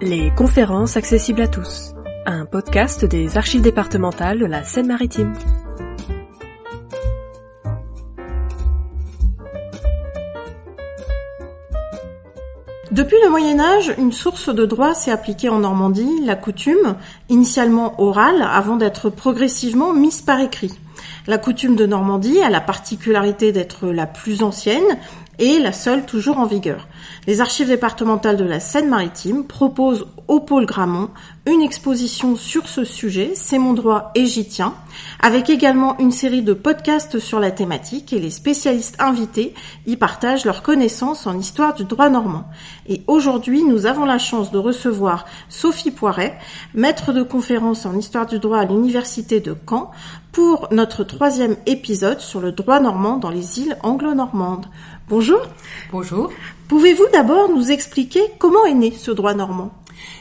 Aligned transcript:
Les 0.00 0.32
conférences 0.34 0.96
accessibles 0.96 1.42
à 1.42 1.48
tous. 1.48 1.92
Un 2.24 2.46
podcast 2.46 3.04
des 3.04 3.36
archives 3.36 3.60
départementales 3.60 4.38
de 4.38 4.46
la 4.46 4.64
Seine-Maritime. 4.64 5.34
Depuis 12.90 13.16
le 13.22 13.28
Moyen 13.30 13.60
Âge, 13.60 13.94
une 13.98 14.12
source 14.12 14.48
de 14.54 14.64
droit 14.64 14.94
s'est 14.94 15.12
appliquée 15.12 15.50
en 15.50 15.60
Normandie, 15.60 16.24
la 16.24 16.34
coutume, 16.34 16.96
initialement 17.28 18.00
orale, 18.00 18.42
avant 18.42 18.76
d'être 18.76 19.10
progressivement 19.10 19.92
mise 19.92 20.22
par 20.22 20.40
écrit. 20.40 20.72
La 21.26 21.38
coutume 21.38 21.76
de 21.76 21.86
Normandie 21.86 22.40
a 22.40 22.48
la 22.48 22.60
particularité 22.60 23.52
d'être 23.52 23.88
la 23.88 24.06
plus 24.06 24.42
ancienne 24.42 24.98
et 25.40 25.58
la 25.58 25.72
seule 25.72 26.04
toujours 26.04 26.38
en 26.38 26.46
vigueur. 26.46 26.86
Les 27.26 27.40
archives 27.40 27.68
départementales 27.68 28.36
de 28.36 28.44
la 28.44 28.60
Seine-Maritime 28.60 29.44
proposent 29.44 30.06
au 30.28 30.40
pôle 30.40 30.66
Gramont 30.66 31.08
une 31.46 31.62
exposition 31.62 32.36
sur 32.36 32.68
ce 32.68 32.84
sujet, 32.84 33.32
c'est 33.34 33.58
mon 33.58 33.72
droit 33.72 34.12
et 34.14 34.26
j'y 34.26 34.46
tiens, 34.46 34.74
avec 35.20 35.50
également 35.50 35.98
une 35.98 36.12
série 36.12 36.42
de 36.42 36.52
podcasts 36.52 37.18
sur 37.18 37.40
la 37.40 37.50
thématique 37.50 38.12
et 38.12 38.20
les 38.20 38.30
spécialistes 38.30 38.96
invités 39.00 39.54
y 39.86 39.96
partagent 39.96 40.44
leurs 40.44 40.62
connaissances 40.62 41.26
en 41.26 41.38
histoire 41.38 41.74
du 41.74 41.84
droit 41.84 42.10
normand. 42.10 42.44
Et 42.86 43.02
aujourd'hui, 43.06 43.64
nous 43.64 43.86
avons 43.86 44.04
la 44.04 44.18
chance 44.18 44.52
de 44.52 44.58
recevoir 44.58 45.24
Sophie 45.48 45.90
Poiret, 45.90 46.38
maître 46.74 47.12
de 47.12 47.22
conférence 47.22 47.86
en 47.86 47.96
histoire 47.96 48.26
du 48.26 48.38
droit 48.38 48.58
à 48.58 48.66
l'université 48.66 49.40
de 49.40 49.56
Caen, 49.68 49.90
pour 50.32 50.68
notre 50.70 51.02
troisième 51.02 51.56
épisode 51.66 52.20
sur 52.20 52.40
le 52.40 52.52
droit 52.52 52.78
normand 52.78 53.16
dans 53.16 53.30
les 53.30 53.60
îles 53.60 53.76
anglo-normandes. 53.82 54.66
Bonjour. 55.10 55.40
Bonjour. 55.90 56.30
Pouvez-vous 56.68 57.08
d'abord 57.12 57.48
nous 57.48 57.72
expliquer 57.72 58.20
comment 58.38 58.64
est 58.64 58.74
né 58.74 58.92
ce 58.92 59.10
droit 59.10 59.34
normand? 59.34 59.72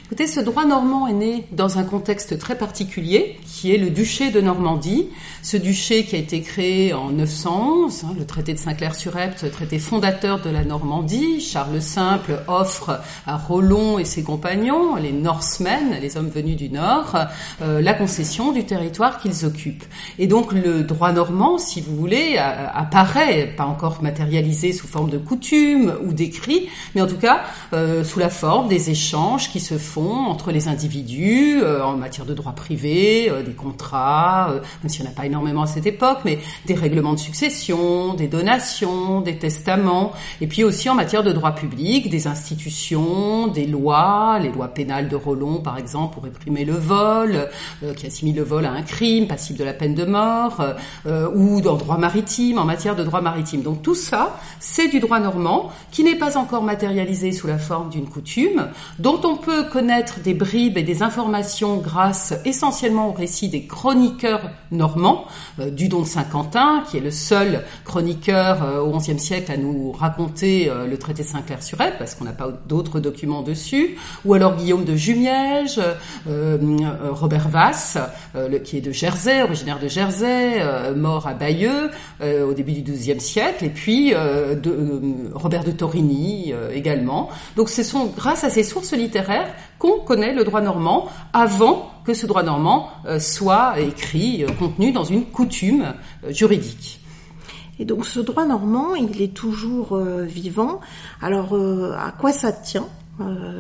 Écoutez, 0.05 0.25
ce 0.25 0.39
droit 0.39 0.65
normand 0.65 1.07
est 1.07 1.13
né 1.13 1.45
dans 1.51 1.77
un 1.77 1.83
contexte 1.83 2.39
très 2.39 2.57
particulier, 2.57 3.37
qui 3.45 3.73
est 3.73 3.77
le 3.77 3.91
duché 3.91 4.31
de 4.31 4.41
Normandie. 4.41 5.07
Ce 5.43 5.55
duché 5.55 6.03
qui 6.03 6.15
a 6.15 6.19
été 6.19 6.41
créé 6.41 6.93
en 6.93 7.11
911, 7.11 8.05
hein, 8.05 8.15
le 8.17 8.25
traité 8.25 8.53
de 8.53 8.57
Saint-Clair-sur-Epte, 8.57 9.51
traité 9.51 9.77
fondateur 9.77 10.41
de 10.41 10.49
la 10.49 10.63
Normandie. 10.63 11.39
Charles 11.39 11.69
le 11.73 11.79
Simple 11.79 12.39
offre 12.47 12.99
à 13.27 13.37
Rollon 13.37 13.99
et 13.99 14.05
ses 14.05 14.23
compagnons, 14.23 14.95
les 14.95 15.11
Norsemen, 15.11 15.97
les 16.01 16.17
hommes 16.17 16.29
venus 16.29 16.57
du 16.57 16.69
Nord, 16.69 17.15
euh, 17.61 17.79
la 17.81 17.93
concession 17.93 18.51
du 18.51 18.65
territoire 18.65 19.19
qu'ils 19.19 19.45
occupent. 19.45 19.85
Et 20.17 20.25
donc 20.27 20.51
le 20.53 20.81
droit 20.81 21.11
normand, 21.11 21.57
si 21.57 21.81
vous 21.81 21.95
voulez, 21.95 22.37
apparaît, 22.37 23.53
pas 23.55 23.65
encore 23.65 24.01
matérialisé 24.01 24.73
sous 24.73 24.87
forme 24.87 25.09
de 25.09 25.17
coutume 25.17 25.93
ou 26.03 26.13
d'écrit, 26.13 26.69
mais 26.95 27.01
en 27.01 27.07
tout 27.07 27.17
cas 27.17 27.43
euh, 27.73 28.03
sous 28.03 28.19
la 28.19 28.29
forme 28.29 28.67
des 28.67 28.89
échanges 28.89 29.51
qui 29.51 29.59
se 29.59 29.68
font 29.77 30.25
entre 30.25 30.51
les 30.51 30.67
individus 30.67 31.59
euh, 31.61 31.83
en 31.83 31.97
matière 31.97 32.25
de 32.25 32.33
droit 32.33 32.53
privé, 32.53 33.29
euh, 33.29 33.43
des 33.43 33.53
contrats, 33.53 34.51
euh, 34.51 34.59
même 34.83 34.89
s'il 34.89 35.03
n'y 35.03 35.07
en 35.07 35.11
a 35.11 35.15
pas 35.15 35.25
énormément 35.25 35.63
à 35.63 35.67
cette 35.67 35.85
époque, 35.85 36.19
mais 36.25 36.39
des 36.65 36.73
règlements 36.73 37.13
de 37.13 37.19
succession, 37.19 38.13
des 38.13 38.27
donations, 38.27 39.21
des 39.21 39.37
testaments, 39.37 40.11
et 40.41 40.47
puis 40.47 40.63
aussi 40.63 40.89
en 40.89 40.95
matière 40.95 41.23
de 41.23 41.31
droit 41.31 41.53
public, 41.53 42.09
des 42.09 42.27
institutions, 42.27 43.47
des 43.47 43.65
lois, 43.65 44.39
les 44.41 44.51
lois 44.51 44.69
pénales 44.69 45.09
de 45.09 45.15
Rollon 45.15 45.59
par 45.59 45.77
exemple 45.77 46.13
pour 46.13 46.23
réprimer 46.23 46.65
le 46.65 46.73
vol, 46.73 47.49
qui 47.95 48.07
assimile 48.07 48.35
le 48.35 48.43
vol 48.43 48.65
à 48.65 48.71
un 48.71 48.81
crime 48.81 49.27
passible 49.27 49.59
de 49.59 49.63
la 49.63 49.73
peine 49.73 49.95
de 49.95 50.05
mort, 50.05 50.63
ou 51.35 51.61
dans 51.61 51.75
droit 51.75 51.97
maritime, 51.97 52.57
en 52.57 52.65
matière 52.65 52.95
de 52.95 53.03
droit 53.03 53.21
maritime. 53.21 53.61
Donc 53.61 53.81
tout 53.81 53.95
ça, 53.95 54.37
c'est 54.59 54.87
du 54.87 54.99
droit 54.99 55.19
normand 55.19 55.71
qui 55.91 56.03
n'est 56.03 56.15
pas 56.15 56.37
encore 56.37 56.63
matérialisé 56.63 57.31
sous 57.31 57.47
la 57.47 57.57
forme 57.57 57.89
d'une 57.89 58.07
coutume, 58.07 58.69
dont 58.99 59.19
on 59.23 59.37
peut 59.37 59.58
connaître 59.63 60.19
des 60.21 60.33
bribes 60.33 60.77
et 60.77 60.83
des 60.83 61.03
informations 61.03 61.77
grâce 61.77 62.33
essentiellement 62.45 63.09
au 63.09 63.13
récit 63.13 63.49
des 63.49 63.65
chroniqueurs 63.65 64.49
normands, 64.71 65.25
euh, 65.59 65.69
du 65.69 65.87
don 65.87 66.01
de 66.01 66.07
Saint-Quentin, 66.07 66.83
qui 66.89 66.97
est 66.97 67.01
le 67.01 67.11
seul 67.11 67.63
chroniqueur 67.85 68.63
euh, 68.63 68.79
au 68.79 68.97
XIe 68.97 69.19
siècle 69.19 69.51
à 69.51 69.57
nous 69.57 69.91
raconter 69.91 70.69
euh, 70.69 70.87
le 70.87 70.97
traité 70.97 71.23
Saint-Clair-sur-Epte, 71.23 71.97
parce 71.97 72.15
qu'on 72.15 72.25
n'a 72.25 72.31
pas 72.31 72.49
d'autres 72.67 72.99
documents 72.99 73.41
dessus, 73.41 73.97
ou 74.25 74.33
alors 74.33 74.55
Guillaume 74.55 74.85
de 74.85 74.95
Jumièges, 74.95 75.79
Robert 77.11 77.49
Vasse, 77.49 77.97
qui 78.63 78.77
est 78.77 78.81
de 78.81 78.91
Jersey, 78.91 79.41
originaire 79.43 79.79
de 79.79 79.87
Jersey, 79.87 80.61
mort 80.95 81.27
à 81.27 81.33
Bayeux 81.33 81.89
au 82.21 82.53
début 82.53 82.73
du 82.73 82.91
XIIe 82.91 83.19
siècle, 83.19 83.65
et 83.65 83.69
puis 83.69 84.13
Robert 85.33 85.63
de 85.63 85.71
Torigny 85.71 86.53
également. 86.73 87.29
Donc 87.55 87.69
ce 87.69 87.83
sont 87.83 88.07
grâce 88.15 88.43
à 88.43 88.49
ces 88.49 88.63
sources 88.63 88.93
littéraires 88.93 89.48
qu'on 89.77 89.99
connaît 89.99 90.33
le 90.33 90.43
droit 90.43 90.61
normand 90.61 91.07
avant 91.33 91.91
que 92.09 92.15
ce 92.15 92.25
droit 92.25 92.43
normand 92.43 92.89
euh, 93.05 93.19
soit 93.19 93.79
écrit, 93.79 94.43
euh, 94.43 94.47
contenu 94.57 94.91
dans 94.91 95.03
une 95.03 95.25
coutume 95.25 95.93
euh, 96.23 96.31
juridique. 96.31 96.99
Et 97.77 97.85
donc 97.85 98.05
ce 98.05 98.19
droit 98.19 98.45
normand, 98.45 98.95
il 98.95 99.21
est 99.21 99.33
toujours 99.33 99.97
vivant. 99.97 100.81
Alors 101.21 101.55
à 101.97 102.11
quoi 102.11 102.33
ça 102.33 102.51
tient 102.51 102.87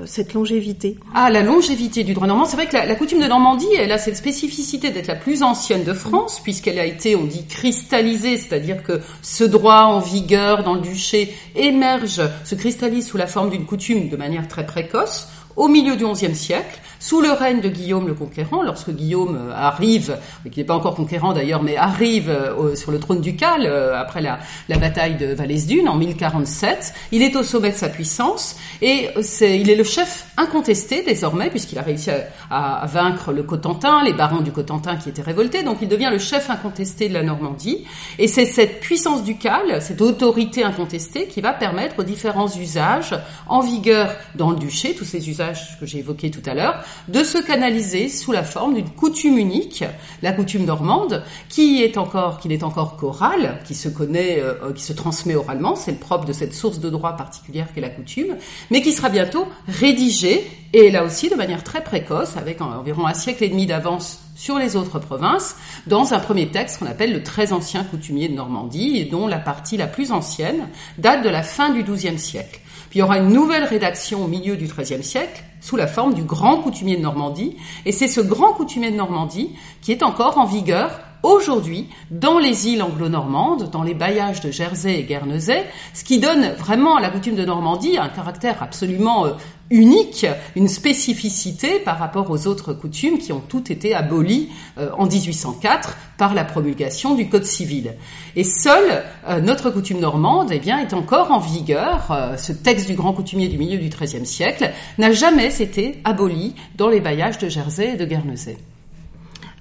cette 0.05 0.33
longévité? 0.33 0.97
Ah, 1.15 1.29
la 1.29 1.41
longévité 1.41 2.03
du 2.03 2.13
droit 2.13 2.27
normand. 2.27 2.43
C'est 2.43 2.57
vrai 2.57 2.67
que 2.67 2.75
la, 2.75 2.85
la, 2.85 2.95
coutume 2.95 3.21
de 3.21 3.27
Normandie, 3.27 3.69
elle 3.77 3.93
a 3.93 3.97
cette 3.97 4.17
spécificité 4.17 4.89
d'être 4.89 5.07
la 5.07 5.15
plus 5.15 5.41
ancienne 5.41 5.85
de 5.85 5.93
France, 5.93 6.41
puisqu'elle 6.43 6.79
a 6.79 6.85
été, 6.85 7.15
on 7.15 7.23
dit, 7.23 7.45
cristallisée, 7.45 8.37
c'est-à-dire 8.37 8.83
que 8.83 8.99
ce 9.21 9.45
droit 9.45 9.83
en 9.83 9.99
vigueur 9.99 10.65
dans 10.65 10.73
le 10.73 10.81
duché 10.81 11.33
émerge, 11.55 12.21
se 12.43 12.55
cristallise 12.55 13.07
sous 13.07 13.17
la 13.17 13.27
forme 13.27 13.51
d'une 13.51 13.65
coutume 13.65 14.09
de 14.09 14.17
manière 14.17 14.49
très 14.49 14.65
précoce 14.65 15.29
au 15.59 15.67
milieu 15.67 15.97
du 15.97 16.05
XIe 16.05 16.35
siècle, 16.35 16.79
sous 16.99 17.21
le 17.21 17.31
règne 17.31 17.61
de 17.61 17.69
Guillaume 17.69 18.07
le 18.07 18.13
Conquérant, 18.13 18.61
lorsque 18.61 18.91
Guillaume 18.91 19.37
euh, 19.37 19.53
arrive, 19.55 20.17
qui 20.51 20.59
n'est 20.59 20.65
pas 20.65 20.75
encore 20.75 20.95
conquérant 20.95 21.31
d'ailleurs, 21.31 21.63
mais 21.63 21.77
arrive 21.77 22.29
euh, 22.29 22.75
sur 22.75 22.91
le 22.91 22.99
trône 22.99 23.21
ducal 23.21 23.61
euh, 23.65 23.97
après 23.97 24.21
la, 24.21 24.39
bataille 24.77 25.15
de 25.15 25.33
Valais-Dune 25.33 25.87
en 25.87 25.95
1047, 25.95 26.93
il 27.13 27.21
est 27.21 27.35
au 27.35 27.43
sommet 27.43 27.71
de 27.71 27.77
sa 27.77 27.89
puissance 27.89 28.57
et 28.81 29.09
il 29.41 29.69
est 29.69 29.75
le 29.75 29.83
chef 29.83 30.27
incontesté 30.37 31.03
désormais 31.03 31.49
puisqu'il 31.49 31.77
a 31.77 31.81
réussi 31.81 32.09
à, 32.49 32.85
vaincre 32.85 33.33
le 33.33 33.43
Cotentin, 33.43 34.03
les 34.03 34.13
barons 34.13 34.39
du 34.39 34.51
Cotentin 34.51 34.95
qui 34.95 35.09
étaient 35.09 35.21
révoltés, 35.21 35.63
donc 35.63 35.79
il 35.81 35.89
devient 35.89 36.09
le 36.09 36.19
chef 36.19 36.49
incontesté 36.49 37.09
de 37.09 37.13
la 37.13 37.23
Normandie. 37.23 37.85
Et 38.19 38.27
c'est 38.27 38.45
cette 38.45 38.79
puissance 38.79 39.23
ducale, 39.23 39.81
cette 39.81 40.01
autorité 40.01 40.63
incontestée 40.63 41.27
qui 41.27 41.41
va 41.41 41.51
permettre 41.51 41.99
aux 41.99 42.03
différents 42.03 42.49
usages 42.55 43.15
en 43.47 43.59
vigueur 43.59 44.15
dans 44.35 44.51
le 44.51 44.57
duché, 44.57 44.95
tous 44.95 45.05
ces 45.05 45.29
usages 45.29 45.77
que 45.79 45.85
j'ai 45.85 45.99
évoqués 45.99 46.31
tout 46.31 46.47
à 46.49 46.53
l'heure, 46.53 46.83
de 47.07 47.23
se 47.23 47.37
canaliser 47.37 48.09
sous 48.09 48.31
la 48.31 48.43
forme 48.43 48.75
d'une 48.75 48.89
coutume 48.89 49.37
unique, 49.37 49.83
la 50.21 50.31
coutume 50.31 50.65
normande, 50.65 51.23
qui 51.49 51.83
est 51.83 51.97
encore, 51.97 52.39
qui 52.39 52.47
n'est 52.47 52.63
encore 52.63 52.97
qu'orale, 52.97 53.59
qui 53.65 53.75
se 53.75 53.89
connaît, 53.89 54.39
euh, 54.41 54.73
qui 54.73 54.83
se 54.83 54.93
transmet 54.93 55.35
oralement, 55.35 55.75
c'est 55.75 55.91
le 55.91 55.97
propre 55.97 56.25
de 56.25 56.33
cette 56.33 56.53
source 56.53 56.79
de 56.79 56.89
droit 56.89 57.15
particulière 57.17 57.67
qu'est 57.73 57.81
la 57.81 57.89
coutume, 57.89 58.35
mais 58.69 58.81
qui 58.81 58.91
sera 58.91 59.09
bientôt 59.09 59.47
rédigée, 59.67 60.45
et 60.73 60.91
là 60.91 61.03
aussi 61.03 61.29
de 61.29 61.35
manière 61.35 61.63
très 61.63 61.83
précoce, 61.83 62.37
avec 62.37 62.61
environ 62.61 63.07
un 63.07 63.13
siècle 63.13 63.43
et 63.43 63.49
demi 63.49 63.65
d'avance 63.65 64.19
sur 64.35 64.57
les 64.57 64.75
autres 64.75 64.99
provinces, 64.99 65.55
dans 65.87 66.13
un 66.13 66.19
premier 66.19 66.47
texte 66.47 66.79
qu'on 66.79 66.85
appelle 66.85 67.13
le 67.13 67.23
très 67.23 67.51
ancien 67.51 67.83
coutumier 67.83 68.29
de 68.29 68.35
Normandie, 68.35 68.97
et 68.97 69.05
dont 69.05 69.27
la 69.27 69.39
partie 69.39 69.77
la 69.77 69.87
plus 69.87 70.11
ancienne 70.11 70.69
date 70.97 71.23
de 71.23 71.29
la 71.29 71.43
fin 71.43 71.71
du 71.71 71.83
XIIe 71.83 72.19
siècle. 72.19 72.61
Puis 72.89 72.99
il 72.99 73.01
y 73.01 73.03
aura 73.03 73.17
une 73.17 73.29
nouvelle 73.29 73.65
rédaction 73.65 74.23
au 74.23 74.27
milieu 74.27 74.55
du 74.55 74.65
XIIIe 74.65 75.03
siècle, 75.03 75.43
sous 75.61 75.75
la 75.75 75.87
forme 75.87 76.13
du 76.13 76.23
grand 76.23 76.57
coutumier 76.61 76.97
de 76.97 77.01
Normandie. 77.01 77.57
Et 77.85 77.91
c'est 77.91 78.07
ce 78.07 78.21
grand 78.21 78.53
coutumier 78.53 78.91
de 78.91 78.95
Normandie 78.95 79.55
qui 79.81 79.91
est 79.91 80.03
encore 80.03 80.37
en 80.37 80.45
vigueur 80.45 81.01
aujourd'hui 81.23 81.87
dans 82.11 82.39
les 82.39 82.67
îles 82.67 82.81
anglo-normandes, 82.81 83.69
dans 83.71 83.83
les 83.83 83.93
bailliages 83.93 84.41
de 84.41 84.51
Jersey 84.51 84.99
et 84.99 85.03
Guernesey, 85.03 85.65
ce 85.93 86.03
qui 86.03 86.19
donne 86.19 86.53
vraiment 86.57 86.95
à 86.95 87.01
la 87.01 87.09
coutume 87.09 87.35
de 87.35 87.45
Normandie 87.45 87.97
un 87.97 88.09
caractère 88.09 88.61
absolument 88.63 89.25
euh, 89.25 89.31
unique, 89.69 90.25
une 90.55 90.67
spécificité 90.67 91.79
par 91.79 91.99
rapport 91.99 92.29
aux 92.31 92.47
autres 92.47 92.73
coutumes 92.73 93.17
qui 93.17 93.31
ont 93.31 93.41
toutes 93.41 93.69
été 93.69 93.93
abolies 93.93 94.49
euh, 94.77 94.89
en 94.97 95.05
1804 95.05 95.97
par 96.17 96.33
la 96.33 96.43
promulgation 96.43 97.15
du 97.15 97.29
Code 97.29 97.45
civil. 97.45 97.93
Et 98.35 98.43
seule 98.43 99.03
euh, 99.27 99.41
notre 99.41 99.69
coutume 99.69 99.99
normande 99.99 100.49
eh 100.51 100.59
bien, 100.59 100.79
est 100.79 100.93
encore 100.93 101.31
en 101.31 101.39
vigueur. 101.39 102.35
Ce 102.37 102.51
texte 102.51 102.87
du 102.87 102.95
grand 102.95 103.13
coutumier 103.13 103.47
du 103.47 103.57
milieu 103.57 103.77
du 103.77 103.89
XIIIe 103.89 104.25
siècle 104.25 104.71
n'a 104.97 105.11
jamais 105.11 105.61
été 105.61 106.01
aboli 106.03 106.55
dans 106.75 106.89
les 106.89 106.99
bailliages 106.99 107.37
de 107.37 107.49
Jersey 107.49 107.93
et 107.93 107.97
de 107.97 108.05
Guernesey. 108.05 108.57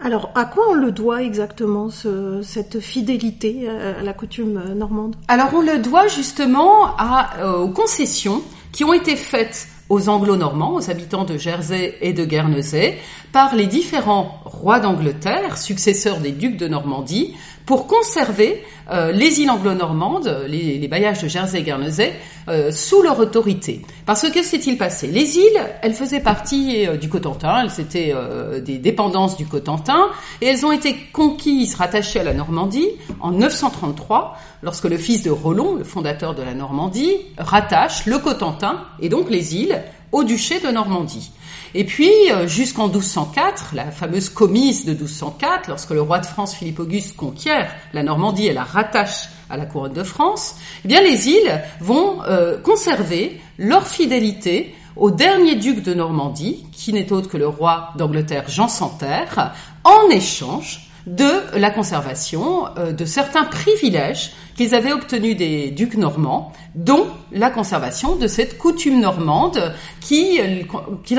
Alors, 0.00 0.30
à 0.34 0.44
quoi 0.44 0.64
on 0.70 0.74
le 0.74 0.92
doit 0.92 1.22
exactement, 1.22 1.90
ce, 1.90 2.40
cette 2.42 2.80
fidélité 2.80 3.68
à 3.68 4.02
la 4.02 4.12
coutume 4.12 4.74
normande? 4.74 5.16
Alors, 5.26 5.50
on 5.54 5.60
le 5.60 5.78
doit 5.78 6.06
justement 6.06 6.96
à, 6.98 7.56
aux 7.56 7.70
concessions 7.70 8.42
qui 8.72 8.84
ont 8.84 8.92
été 8.92 9.16
faites 9.16 9.68
aux 9.88 10.08
anglo-normands, 10.08 10.74
aux 10.74 10.90
habitants 10.90 11.24
de 11.24 11.38
Jersey 11.38 11.96
et 12.00 12.12
de 12.12 12.24
Guernesey, 12.24 12.98
par 13.32 13.54
les 13.54 13.66
différents 13.66 14.40
rois 14.44 14.80
d'Angleterre, 14.80 15.56
successeurs 15.56 16.18
des 16.18 16.32
ducs 16.32 16.56
de 16.56 16.68
Normandie, 16.68 17.34
pour 17.68 17.86
conserver 17.86 18.64
euh, 18.90 19.12
les 19.12 19.42
îles 19.42 19.50
anglo-normandes, 19.50 20.46
les, 20.48 20.78
les, 20.78 20.88
bailliages 20.88 21.20
de 21.22 21.28
Jersey 21.28 21.60
et 21.60 21.62
Guernesey, 21.62 22.14
euh, 22.48 22.72
sous 22.72 23.02
leur 23.02 23.18
autorité. 23.18 23.82
Parce 24.06 24.30
que 24.30 24.42
s'est-il 24.42 24.78
passé? 24.78 25.06
Les 25.06 25.36
îles, 25.36 25.60
elles 25.82 25.92
faisaient 25.92 26.20
partie 26.20 26.86
euh, 26.86 26.96
du 26.96 27.10
Cotentin, 27.10 27.62
elles 27.62 27.78
étaient 27.78 28.14
des 28.62 28.78
dépendances 28.78 29.36
du 29.36 29.44
Cotentin, 29.44 30.08
et 30.40 30.46
elles 30.46 30.64
ont 30.64 30.72
été 30.72 30.96
conquises, 31.12 31.74
rattachées 31.74 32.20
à 32.20 32.24
la 32.24 32.32
Normandie 32.32 32.88
en 33.20 33.32
933, 33.32 34.38
lorsque 34.62 34.84
le 34.84 34.96
fils 34.96 35.22
de 35.22 35.30
Rollon, 35.30 35.74
le 35.74 35.84
fondateur 35.84 36.34
de 36.34 36.42
la 36.42 36.54
Normandie, 36.54 37.16
rattache 37.36 38.06
le 38.06 38.18
Cotentin 38.18 38.86
et 38.98 39.10
donc 39.10 39.28
les 39.28 39.56
îles 39.56 39.82
au 40.10 40.24
duché 40.24 40.58
de 40.60 40.68
Normandie. 40.68 41.32
Et 41.74 41.84
puis, 41.84 42.10
euh, 42.30 42.46
jusqu'en 42.48 42.88
1204, 42.88 43.74
la 43.74 43.90
fameuse 43.90 44.28
commise 44.28 44.84
de 44.84 44.92
1204, 44.92 45.68
lorsque 45.68 45.90
le 45.90 46.00
roi 46.00 46.18
de 46.18 46.26
France 46.26 46.54
Philippe 46.54 46.80
Auguste 46.80 47.16
conquiert 47.16 47.70
la 47.92 48.02
Normandie 48.02 48.46
et 48.46 48.52
la 48.52 48.64
rattache 48.64 49.28
à 49.50 49.56
la 49.56 49.66
couronne 49.66 49.92
de 49.92 50.02
France, 50.02 50.56
eh 50.84 50.88
bien 50.88 51.02
les 51.02 51.28
îles 51.28 51.62
vont 51.80 52.22
euh, 52.24 52.58
conserver 52.58 53.40
leur 53.58 53.86
fidélité 53.86 54.74
au 54.96 55.10
dernier 55.10 55.54
duc 55.54 55.82
de 55.82 55.94
Normandie, 55.94 56.66
qui 56.72 56.92
n'est 56.92 57.12
autre 57.12 57.28
que 57.28 57.36
le 57.36 57.46
roi 57.46 57.90
d'Angleterre 57.96 58.48
Jean 58.48 58.68
Santerre, 58.68 59.54
en 59.84 60.10
échange 60.10 60.87
de 61.08 61.58
la 61.58 61.70
conservation 61.70 62.66
euh, 62.76 62.92
de 62.92 63.04
certains 63.04 63.44
privilèges 63.44 64.32
qu'ils 64.56 64.74
avaient 64.74 64.92
obtenus 64.92 65.36
des 65.36 65.70
ducs 65.70 65.96
normands, 65.96 66.52
dont 66.74 67.06
la 67.32 67.50
conservation 67.50 68.16
de 68.16 68.26
cette 68.26 68.58
coutume 68.58 69.00
normande 69.00 69.72
qu'ils 70.00 70.66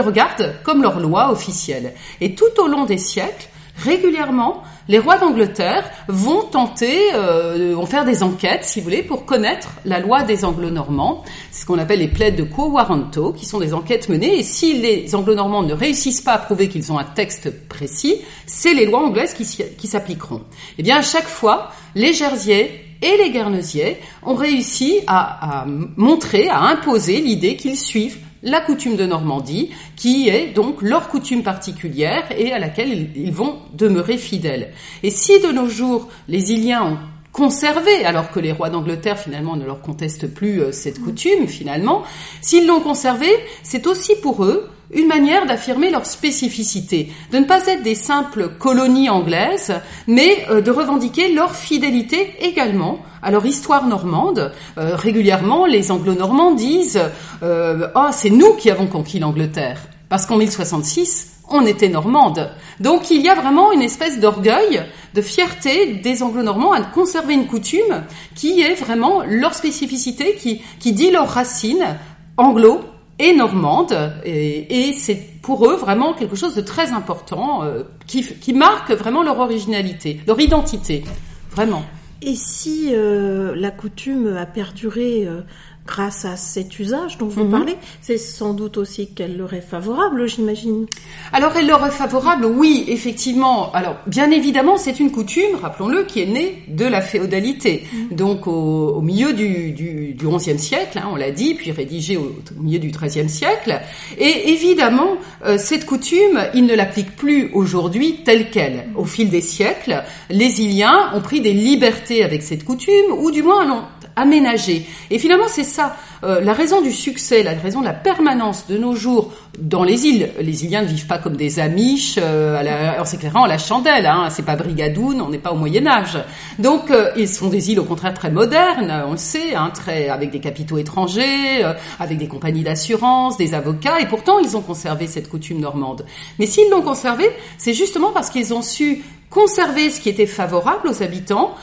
regardent 0.02 0.54
comme 0.64 0.82
leur 0.82 1.00
loi 1.00 1.32
officielle. 1.32 1.94
Et 2.22 2.36
tout 2.36 2.62
au 2.62 2.68
long 2.68 2.86
des 2.86 2.98
siècles, 2.98 3.48
régulièrement, 3.80 4.64
les 4.88 5.00
rois 5.00 5.18
d'Angleterre 5.18 5.90
vont 6.08 6.44
tenter, 6.44 6.98
euh, 7.14 7.74
vont 7.76 7.86
faire 7.86 8.06
des 8.06 8.24
enquêtes, 8.24 8.66
si 8.66 8.80
vous 8.80 8.86
voulez, 8.86 9.04
pour 9.04 9.26
connaître 9.26 9.70
la 9.86 10.00
loi 10.00 10.24
des 10.24 10.46
Anglo-Normands. 10.46 11.24
C'est 11.52 11.62
ce 11.62 11.66
qu'on 11.66 11.80
appelle 11.80 12.00
les 12.00 12.08
plaides 12.08 12.36
de 12.36 12.44
quo 12.44 12.70
warranto, 12.70 13.34
qui 13.34 13.46
sont 13.46 13.60
des 13.60 13.74
enquêtes 13.74 14.10
menées. 14.10 14.40
Et 14.40 14.44
si 14.44 14.80
les 14.80 15.14
Anglo-Normands 15.16 15.64
ne 15.64 15.74
réussissent 15.74 16.22
pas 16.22 16.34
à 16.34 16.38
prouver 16.40 16.70
qu'ils 16.70 16.92
ont 16.92 16.98
un 16.98 17.04
texte 17.04 17.68
précis, 17.68 18.22
c'est 18.46 18.74
les 18.74 18.86
lois 18.86 19.00
anglaises 19.00 19.34
qui, 19.34 19.88
s'appliqueront. 19.88 20.42
Eh 20.78 20.84
bien, 20.84 20.98
à 20.98 21.02
chaque 21.02 21.28
fois, 21.28 21.72
les 21.96 22.14
Jersiais 22.14 22.86
et 23.02 23.18
les 23.18 23.32
Guernesiais 23.32 24.00
ont 24.24 24.36
réussi 24.36 25.00
à 25.08 25.66
montrer, 25.96 26.50
à 26.50 26.64
imposer 26.64 27.22
l'idée 27.22 27.56
qu'ils 27.56 27.78
suivent 27.78 28.18
la 28.44 28.62
coutume 28.62 28.96
de 28.96 29.06
Normandie, 29.06 29.70
qui 29.96 30.30
est 30.30 30.54
donc 30.54 30.82
leur 30.82 31.10
coutume 31.10 31.44
particulière 31.44 32.24
et 32.38 32.52
à 32.52 32.60
laquelle 32.60 33.10
ils 33.16 33.32
vont 33.32 33.60
demeurer 33.74 34.18
fidèles. 34.18 34.72
Et 35.04 35.10
si 35.10 35.40
de 35.40 35.52
nos 35.52 35.68
jours 35.68 36.08
les 36.28 36.52
Iliens 36.52 36.84
ont 36.84 36.98
conservé, 37.40 38.04
alors 38.04 38.32
que 38.32 38.40
les 38.42 38.52
rois 38.52 38.70
d'Angleterre 38.70 39.18
finalement 39.18 39.56
ne 39.56 39.66
leur 39.66 39.80
contestent 39.80 40.28
plus 40.28 40.62
euh, 40.62 40.72
cette 40.74 41.02
coutume 41.02 41.48
finalement, 41.48 42.04
s'ils 42.42 42.68
l'ont 42.68 42.82
conservé, 42.82 43.30
c'est 43.64 43.88
aussi 43.88 44.14
pour 44.22 44.44
eux 44.44 44.70
une 44.94 45.08
manière 45.08 45.46
d'affirmer 45.46 45.90
leur 45.90 46.06
spécificité, 46.06 47.14
de 47.32 47.38
ne 47.38 47.46
pas 47.46 47.66
être 47.68 47.82
des 47.82 47.96
simples 47.96 48.50
colonies 48.60 49.10
anglaises, 49.10 49.74
mais 50.06 50.46
euh, 50.50 50.60
de 50.60 50.70
revendiquer 50.70 51.34
leur 51.34 51.56
fidélité 51.56 52.34
également 52.42 53.00
à 53.22 53.32
leur 53.32 53.46
histoire 53.46 53.88
normande. 53.88 54.52
Euh, 54.78 54.98
régulièrement, 54.98 55.66
les 55.66 55.92
anglo-normands 55.92 56.54
disent 56.56 57.00
Ah, 57.42 58.10
c'est 58.12 58.32
nous 58.32 58.56
qui 58.56 58.70
avons 58.70 58.88
conquis 58.88 59.20
l'Angleterre», 59.20 59.80
parce 60.10 60.26
qu'en 60.26 60.36
1066, 60.36 61.39
on 61.52 61.66
était 61.66 61.90
normande. 61.90 62.50
Donc 62.80 63.12
il 63.12 63.22
y 63.22 63.30
a 63.30 63.36
vraiment 63.36 63.72
une 63.72 63.82
espèce 63.82 64.20
d'orgueil, 64.20 64.84
de 65.14 65.22
fierté 65.22 65.96
des 65.96 66.24
anglo-normands 66.24 66.72
à 66.72 66.82
conserver 66.82 67.34
une 67.34 67.48
coutume 67.48 68.04
qui 68.36 68.62
est 68.62 68.76
vraiment 68.76 69.24
leur 69.26 69.54
spécificité, 69.54 70.36
qui, 70.36 70.62
qui 70.80 70.94
dit 70.94 71.12
leurs 71.12 71.30
racines 71.30 71.98
anglo 72.38 72.82
et 73.20 73.36
normande, 73.36 73.94
et, 74.24 74.94
c'est 74.98 75.20
pour 75.42 75.70
eux 75.70 75.76
vraiment 75.76 76.14
quelque 76.14 76.38
chose 76.38 76.56
de 76.56 76.62
très 76.62 76.94
important, 76.94 77.64
euh, 77.64 77.84
qui, 78.08 78.54
marque 78.54 78.92
vraiment 78.92 79.24
leur 79.24 79.40
originalité, 79.40 80.22
leur 80.26 80.40
identité, 80.40 81.04
vraiment. 81.52 81.84
Et 82.22 82.36
si 82.36 82.90
euh, 82.94 83.56
la 83.56 83.72
coutume 83.72 84.38
a 84.38 84.46
perduré 84.46 85.26
euh, 85.26 85.42
grâce 85.90 86.24
à 86.24 86.38
cet 86.38 86.78
usage 86.78 87.18
dont 87.18 87.26
vous 87.26 87.46
mhm. 87.46 87.52
parlez, 87.52 87.76
c'est 88.00 88.20
sans 88.20 88.54
doute 88.54 88.78
aussi 88.78 89.08
qu'elle 89.08 89.38
leur 89.38 89.54
est 89.56 89.62
favorable, 89.62 90.28
j'imagine. 90.28 90.86
Alors 91.34 91.54
elle 91.58 91.66
leur 91.66 91.84
est 91.84 91.92
favorable, 91.92 92.46
oui, 92.46 92.86
effectivement. 92.88 93.72
Alors 93.72 93.96
bien 94.06 94.30
évidemment, 94.30 94.78
c'est 94.78 95.00
une 95.00 95.12
coutume, 95.12 95.56
rappelons-le, 95.60 96.04
qui 96.04 96.22
est 96.22 96.28
née 96.28 96.64
de 96.68 96.86
la 96.86 97.02
féodalité. 97.02 97.88
Mhm. 97.92 98.16
Donc 98.16 98.46
au, 98.46 99.02
milieu 99.02 99.34
du, 99.34 99.72
du, 99.72 100.14
du 100.14 100.28
XIe 100.28 100.60
siècle, 100.60 101.00
hein, 101.00 101.10
on 101.12 101.16
l'a 101.16 101.32
dit, 101.32 101.56
puis 101.56 101.72
rédigée 101.72 102.18
au, 102.18 102.36
milieu 102.60 102.78
du 102.78 102.92
XIIIe 102.92 103.30
siècle. 103.30 103.82
Et 104.20 104.52
évidemment, 104.52 105.18
euh, 105.44 105.58
cette 105.58 105.88
coutume, 105.88 106.40
ils 106.54 106.66
ne 106.66 106.76
l'appliquent 106.76 107.16
plus 107.16 107.50
aujourd'hui 107.54 108.22
telle 108.24 108.52
qu'elle. 108.52 108.90
Au 108.96 109.06
fil 109.06 109.30
des 109.32 109.42
siècles, 109.42 110.04
les 110.30 110.62
Iliens 110.62 111.10
ont 111.16 111.22
pris 111.22 111.42
des 111.42 111.54
libertés 111.54 112.24
avec 112.24 112.44
cette 112.44 112.64
coutume, 112.64 113.12
ou 113.18 113.32
du 113.32 113.42
moins 113.42 113.66
l'ont 113.66 113.82
aménagé. 114.16 114.86
Et 115.10 115.20
finalement, 115.20 115.48
c'est 115.48 115.64
ça, 115.64 115.96
euh, 116.24 116.42
la 116.42 116.54
raison 116.54 116.82
du 116.82 116.92
succès, 116.92 117.44
la 117.44 117.54
raison 117.54 117.82
de 117.82 117.86
la 117.86 117.94
permanence 117.94 118.68
de 118.68 118.78
nos 118.78 118.96
jours 118.96 119.32
dans 119.62 119.84
les 119.84 120.06
îles. 120.06 120.30
Les 120.40 120.66
Iliens 120.66 120.82
ne 120.82 120.88
vivent 120.88 121.08
pas 121.08 121.18
comme 121.18 121.36
des 121.36 121.60
Amish 121.60 122.16
euh, 122.18 123.00
en 123.00 123.06
s'éclairant 123.06 123.44
à 123.44 123.48
la 123.48 123.58
chandelle. 123.58 124.06
Hein, 124.06 124.28
c'est 124.30 124.46
pas 124.46 124.56
Brigadoun, 124.56 125.22
on 125.22 125.30
n'est 125.30 125.38
pas 125.38 125.52
au 125.52 125.56
Moyen 125.56 125.86
Âge. 125.88 126.18
Donc, 126.60 126.92
euh, 126.92 127.12
ils 127.18 127.28
sont 127.28 127.50
des 127.50 127.72
îles 127.72 127.80
au 127.80 127.84
contraire 127.84 128.14
très 128.14 128.32
modernes, 128.32 129.04
on 129.08 129.12
le 129.12 129.18
sait, 129.18 129.56
hein, 129.56 129.72
très 129.74 130.10
avec 130.10 130.32
des 130.32 130.40
capitaux 130.40 130.78
étrangers, 130.78 131.64
euh, 131.64 131.74
avec 132.00 132.18
des 132.18 132.28
compagnies 132.28 132.64
d'assurance, 132.64 133.38
des 133.38 133.54
avocats, 133.54 134.00
et 134.00 134.08
pourtant 134.08 134.40
ils 134.40 134.56
ont 134.56 134.62
conservé 134.62 135.08
cette 135.08 135.30
coutume 135.30 135.60
normande. 135.60 136.06
Mais 136.38 136.46
s'ils 136.46 136.70
l'ont 136.70 136.82
conservé, 136.82 137.30
c'est 137.58 137.74
justement 137.74 138.12
parce 138.12 138.30
qu'ils 138.30 138.54
ont 138.54 138.62
su 138.62 139.04
conserver 139.30 139.92
ce 139.92 140.00
qui 140.00 140.10
était 140.10 140.26
favorable 140.26 140.88
aux 140.90 141.04
habitants, 141.04 141.56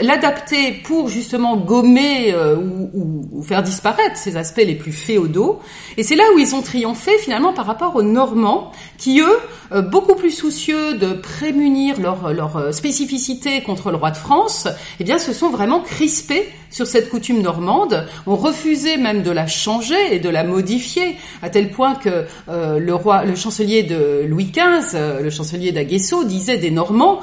l'adapter 0.00 0.72
pour 0.84 1.08
justement 1.08 1.56
gommer 1.56 2.32
euh, 2.32 2.56
ou, 2.56 3.28
ou, 3.32 3.42
faire 3.42 3.62
disparaître 3.62 4.16
ces 4.16 4.36
aspects 4.36 4.62
les 4.64 4.74
plus 4.74 4.92
féodaux. 4.92 5.60
Et 5.96 6.02
c'est 6.02 6.14
là 6.14 6.24
où 6.34 6.38
ils 6.38 6.54
ont 6.54 6.62
triomphé 6.62 7.10
finalement 7.18 7.52
par 7.52 7.66
rapport 7.66 7.96
aux 7.96 8.02
Normands, 8.02 8.70
qui 8.98 9.20
eux, 9.20 9.38
euh, 9.72 9.82
beaucoup 9.82 10.14
plus 10.14 10.30
soucieux 10.30 10.94
de 10.94 11.12
prémunir 11.14 12.00
leur, 12.00 12.32
leur 12.32 12.56
euh, 12.56 12.72
spécificité 12.72 13.62
contre 13.62 13.90
le 13.90 13.96
roi 13.96 14.12
de 14.12 14.16
France, 14.16 14.68
eh 15.00 15.04
bien 15.04 15.18
se 15.18 15.32
sont 15.32 15.50
vraiment 15.50 15.80
crispés 15.80 16.48
sur 16.70 16.86
cette 16.86 17.10
coutume 17.10 17.42
normande, 17.42 18.06
ont 18.26 18.36
refusé 18.36 18.96
même 18.96 19.22
de 19.22 19.30
la 19.30 19.46
changer 19.46 20.14
et 20.14 20.20
de 20.20 20.30
la 20.30 20.42
modifier, 20.42 21.16
à 21.42 21.50
tel 21.50 21.70
point 21.70 21.94
que 21.94 22.24
le 22.48 22.94
roi, 22.94 23.26
le 23.26 23.34
chancelier 23.34 23.82
de 23.82 24.24
Louis 24.26 24.50
XV, 24.50 25.20
le 25.22 25.28
chancelier 25.28 25.72
d'Aguesseau, 25.72 26.24
disait 26.24 26.56
des 26.56 26.70
Normands, 26.70 27.20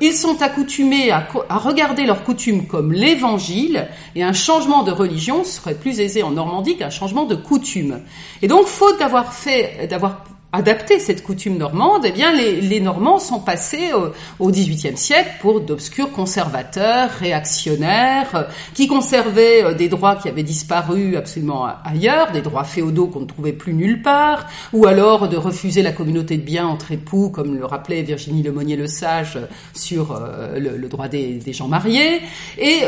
ils 0.00 0.14
sont 0.14 0.40
accoutumés 0.40 1.10
à 1.10 1.28
à 1.48 1.58
regarder 1.58 2.06
leurs 2.06 2.24
coutumes 2.24 2.66
comme 2.66 2.92
l'évangile, 2.92 3.88
et 4.14 4.22
un 4.22 4.32
changement 4.32 4.82
de 4.82 4.92
religion 4.92 5.44
serait 5.44 5.74
plus 5.74 6.00
aisé 6.00 6.22
en 6.22 6.30
Normandie 6.30 6.76
qu'un 6.76 6.90
changement 6.90 7.24
de 7.24 7.34
coutume. 7.34 8.00
Et 8.42 8.48
donc, 8.48 8.66
faute 8.66 8.98
d'avoir 8.98 9.32
fait, 9.32 9.86
d'avoir 9.88 10.24
adapter 10.52 10.98
cette 10.98 11.22
coutume 11.22 11.56
normande, 11.56 12.04
eh 12.04 12.10
bien 12.10 12.32
les, 12.32 12.60
les 12.60 12.80
Normands 12.80 13.20
sont 13.20 13.38
passés 13.38 13.92
au, 14.40 14.50
XVIIIe 14.50 14.96
siècle 14.96 15.30
pour 15.40 15.60
d'obscurs 15.60 16.10
conservateurs, 16.10 17.10
réactionnaires, 17.10 18.34
euh, 18.34 18.42
qui 18.74 18.88
conservaient 18.88 19.62
euh, 19.62 19.74
des 19.74 19.88
droits 19.88 20.16
qui 20.16 20.28
avaient 20.28 20.42
disparu 20.42 21.16
absolument 21.16 21.68
ailleurs, 21.84 22.32
des 22.32 22.42
droits 22.42 22.64
féodaux 22.64 23.06
qu'on 23.06 23.20
ne 23.20 23.26
trouvait 23.26 23.52
plus 23.52 23.74
nulle 23.74 24.02
part, 24.02 24.48
ou 24.72 24.86
alors 24.86 25.28
de 25.28 25.36
refuser 25.36 25.82
la 25.82 25.92
communauté 25.92 26.36
de 26.36 26.42
biens 26.42 26.66
entre 26.66 26.90
époux, 26.90 27.30
comme 27.30 27.56
le 27.56 27.64
rappelait 27.64 28.02
Virginie 28.02 28.42
Lemonnier 28.42 28.76
le 28.76 28.88
Sage 28.88 29.38
sur 29.72 30.12
euh, 30.12 30.58
le, 30.58 30.88
droit 30.88 31.06
des, 31.06 31.34
des, 31.34 31.52
gens 31.52 31.68
mariés. 31.68 32.20
Et 32.58 32.80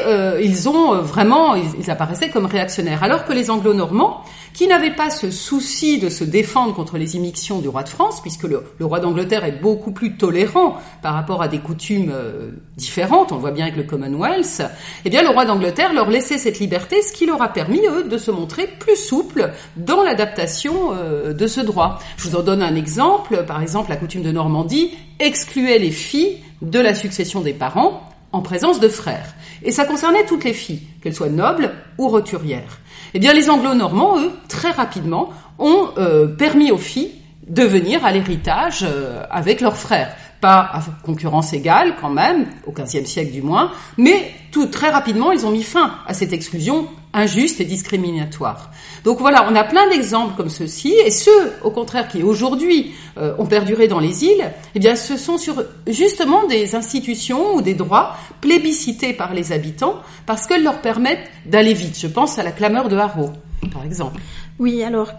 ils 0.42 0.69
ont 0.69 1.00
vraiment, 1.02 1.54
ils, 1.54 1.64
ils 1.78 1.90
apparaissaient 1.90 2.31
comme 2.31 2.47
réactionnaires, 2.47 3.02
alors 3.02 3.25
que 3.25 3.33
les 3.33 3.50
Anglo-Normands 3.50 4.25
qui 4.54 4.66
n'avait 4.66 4.94
pas 4.94 5.11
ce 5.11 5.30
souci 5.30 5.99
de 5.99 6.09
se 6.09 6.25
défendre 6.25 6.75
contre 6.75 6.99
les 6.99 7.16
immixtions 7.16 7.61
du 7.61 7.68
roi 7.68 7.82
de 7.82 7.88
France, 7.88 8.21
puisque 8.21 8.44
le, 8.44 8.62
roi 8.80 9.00
d'Angleterre 9.00 9.44
est 9.44 9.61
beaucoup 9.61 9.92
plus 9.92 10.16
tolérant 10.16 10.76
par 11.02 11.14
rapport 11.14 11.42
à 11.42 11.49
des 11.49 11.59
coutumes 11.59 12.11
euh, 12.12 12.50
différentes, 12.76 13.32
on 13.32 13.37
le 13.37 13.40
voit 13.40 13.50
bien 13.50 13.66
avec 13.66 13.76
le 13.76 13.85
Commonwealth, 13.85 14.62
eh 15.04 15.11
bien 15.11 15.23
le 15.23 15.28
roi 15.28 15.44
d'Angleterre 15.44 15.92
leur 15.92 16.11
laissait 16.11 16.38
cette 16.38 16.59
liberté, 16.59 17.02
ce 17.02 17.12
qui 17.12 17.26
leur 17.26 17.40
a 17.42 17.49
permis, 17.49 17.80
eux, 17.88 18.04
de 18.04 18.18
se 18.18 18.30
montrer 18.30 18.66
plus 18.66 18.97
souples 18.97 19.50
dans 19.76 20.02
l'adaptation 20.02 20.92
euh, 20.92 21.32
de 21.32 21.47
ce 21.47 21.61
droit. 21.61 21.99
Je 22.16 22.28
vous 22.28 22.37
en 22.37 22.42
donne 22.42 22.62
un 22.62 22.75
exemple, 22.75 23.44
par 23.47 23.62
exemple 23.62 23.90
la 23.90 23.97
coutume 23.97 24.23
de 24.23 24.32
Normandie 24.32 24.90
excluait 25.18 25.78
les 25.78 25.90
filles 25.90 26.38
de 26.62 26.78
la 26.78 26.94
succession 26.94 27.40
des 27.40 27.52
parents 27.52 28.09
en 28.32 28.40
présence 28.40 28.80
de 28.80 28.88
frères. 28.88 29.35
Et 29.62 29.71
ça 29.71 29.85
concernait 29.85 30.26
toutes 30.26 30.44
les 30.44 30.54
filles, 30.54 30.82
qu'elles 31.02 31.14
soient 31.14 31.28
nobles 31.28 31.71
ou 31.99 32.09
roturières. 32.09 32.80
Eh 33.14 33.19
bien, 33.19 33.35
les 33.35 33.50
Anglo-Normands, 33.50 34.21
eux, 34.21 34.33
très 34.49 34.71
rapidement, 34.71 35.31
ont 35.59 35.88
euh, 35.99 36.26
permis 36.26 36.71
aux 36.71 36.78
filles 36.78 37.12
de 37.47 37.62
venir 37.62 38.04
à 38.04 38.12
l'héritage 38.12 38.85
euh, 38.88 39.23
avec 39.31 39.61
leurs 39.61 39.76
frères. 39.76 40.14
pas 40.40 40.61
à 40.73 40.81
concurrence 41.04 41.52
égale 41.52 41.95
quand 42.00 42.11
même, 42.11 42.47
au 42.66 42.73
XVe 42.73 43.04
siècle 43.04 43.33
du 43.33 43.42
moins, 43.42 43.71
mais 43.97 44.33
tout 44.50 44.66
très 44.66 44.90
rapidement, 44.90 45.31
ils 45.31 45.47
ont 45.47 45.50
mis 45.50 45.62
fin 45.62 45.95
à 46.07 46.14
cette 46.14 46.33
exclusion 46.33 46.88
injuste 47.14 47.61
et 47.61 47.64
discriminatoire. 47.64 48.71
Donc 49.04 49.19
voilà, 49.19 49.47
on 49.50 49.54
a 49.54 49.64
plein 49.64 49.88
d'exemples 49.88 50.35
comme 50.37 50.49
ceci, 50.49 50.95
et 51.04 51.11
ceux, 51.11 51.52
au 51.62 51.71
contraire, 51.71 52.09
qui 52.09 52.23
aujourd'hui 52.23 52.95
euh, 53.19 53.35
ont 53.38 53.47
perduré 53.47 53.88
dans 53.88 54.00
les 54.00 54.25
îles, 54.25 54.52
eh 54.75 54.78
bien, 54.78 54.97
ce 54.97 55.16
sont 55.16 55.38
sur 55.38 55.62
justement 55.87 56.47
des 56.47 56.75
institutions 56.75 57.54
ou 57.54 57.62
des 57.62 57.75
droits 57.75 58.16
plébiscités 58.40 59.12
par 59.12 59.35
les 59.35 59.52
habitants 59.52 60.00
parce 60.26 60.47
qu'elles 60.47 60.64
leur 60.64 60.81
permettent 60.81 61.28
d'aller 61.47 61.75
vite. 61.75 61.99
Je 61.99 62.07
pense 62.07 62.38
à 62.38 62.42
la 62.42 62.52
clameur 62.52 62.88
de 62.88 62.97
Haro, 62.97 63.31
par 63.73 63.85
exemple. 63.85 64.21
Oui, 64.59 64.83
alors 64.83 65.19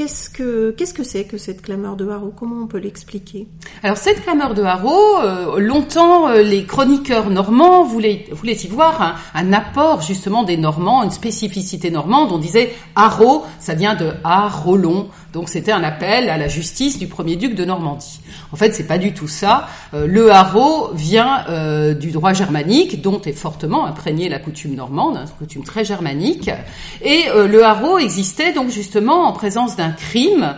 Qu'est-ce 0.00 0.30
que 0.94 1.04
c'est 1.04 1.24
que 1.24 1.36
cette 1.36 1.60
clameur 1.60 1.94
de 1.94 2.08
haro? 2.08 2.32
Comment 2.34 2.62
on 2.62 2.66
peut 2.66 2.78
l'expliquer? 2.78 3.46
Alors 3.82 3.98
cette 3.98 4.22
clameur 4.22 4.54
de 4.54 4.62
haro, 4.62 4.96
euh, 5.22 5.58
longtemps 5.58 6.26
euh, 6.30 6.42
les 6.42 6.64
chroniqueurs 6.64 7.28
normands 7.28 7.84
voulaient 7.84 8.24
y 8.30 8.66
voir 8.66 9.20
un, 9.34 9.52
apport 9.52 10.00
justement 10.00 10.42
des 10.42 10.56
Normands, 10.56 11.02
une 11.02 11.10
spécificité 11.10 11.90
normande. 11.90 12.32
On 12.32 12.38
disait 12.38 12.74
haro, 12.96 13.44
ça 13.58 13.74
vient 13.74 13.94
de 13.94 14.12
harolon, 14.24 15.08
donc 15.34 15.50
c'était 15.50 15.72
un 15.72 15.82
appel 15.82 16.30
à 16.30 16.38
la 16.38 16.48
justice 16.48 16.98
du 16.98 17.06
premier 17.06 17.36
duc 17.36 17.54
de 17.54 17.66
Normandie. 17.66 18.20
En 18.52 18.56
fait, 18.56 18.74
c'est 18.74 18.86
pas 18.86 18.98
du 18.98 19.12
tout 19.12 19.28
ça. 19.28 19.68
Euh, 19.92 20.06
le 20.06 20.32
haro 20.32 20.94
vient 20.94 21.44
du 21.94 22.10
droit 22.10 22.32
germanique, 22.32 23.02
dont 23.02 23.20
est 23.20 23.32
fortement 23.32 23.84
imprégnée 23.84 24.30
la 24.30 24.38
coutume 24.38 24.74
normande, 24.74 25.18
une 25.18 25.28
coutume 25.38 25.62
très 25.62 25.84
germanique. 25.84 26.50
Et 27.02 27.24
le 27.34 27.62
haro 27.64 27.98
existait 27.98 28.52
donc 28.52 28.70
justement 28.70 29.26
en 29.26 29.32
présence 29.32 29.76
d'un 29.76 29.89
crime, 29.90 30.54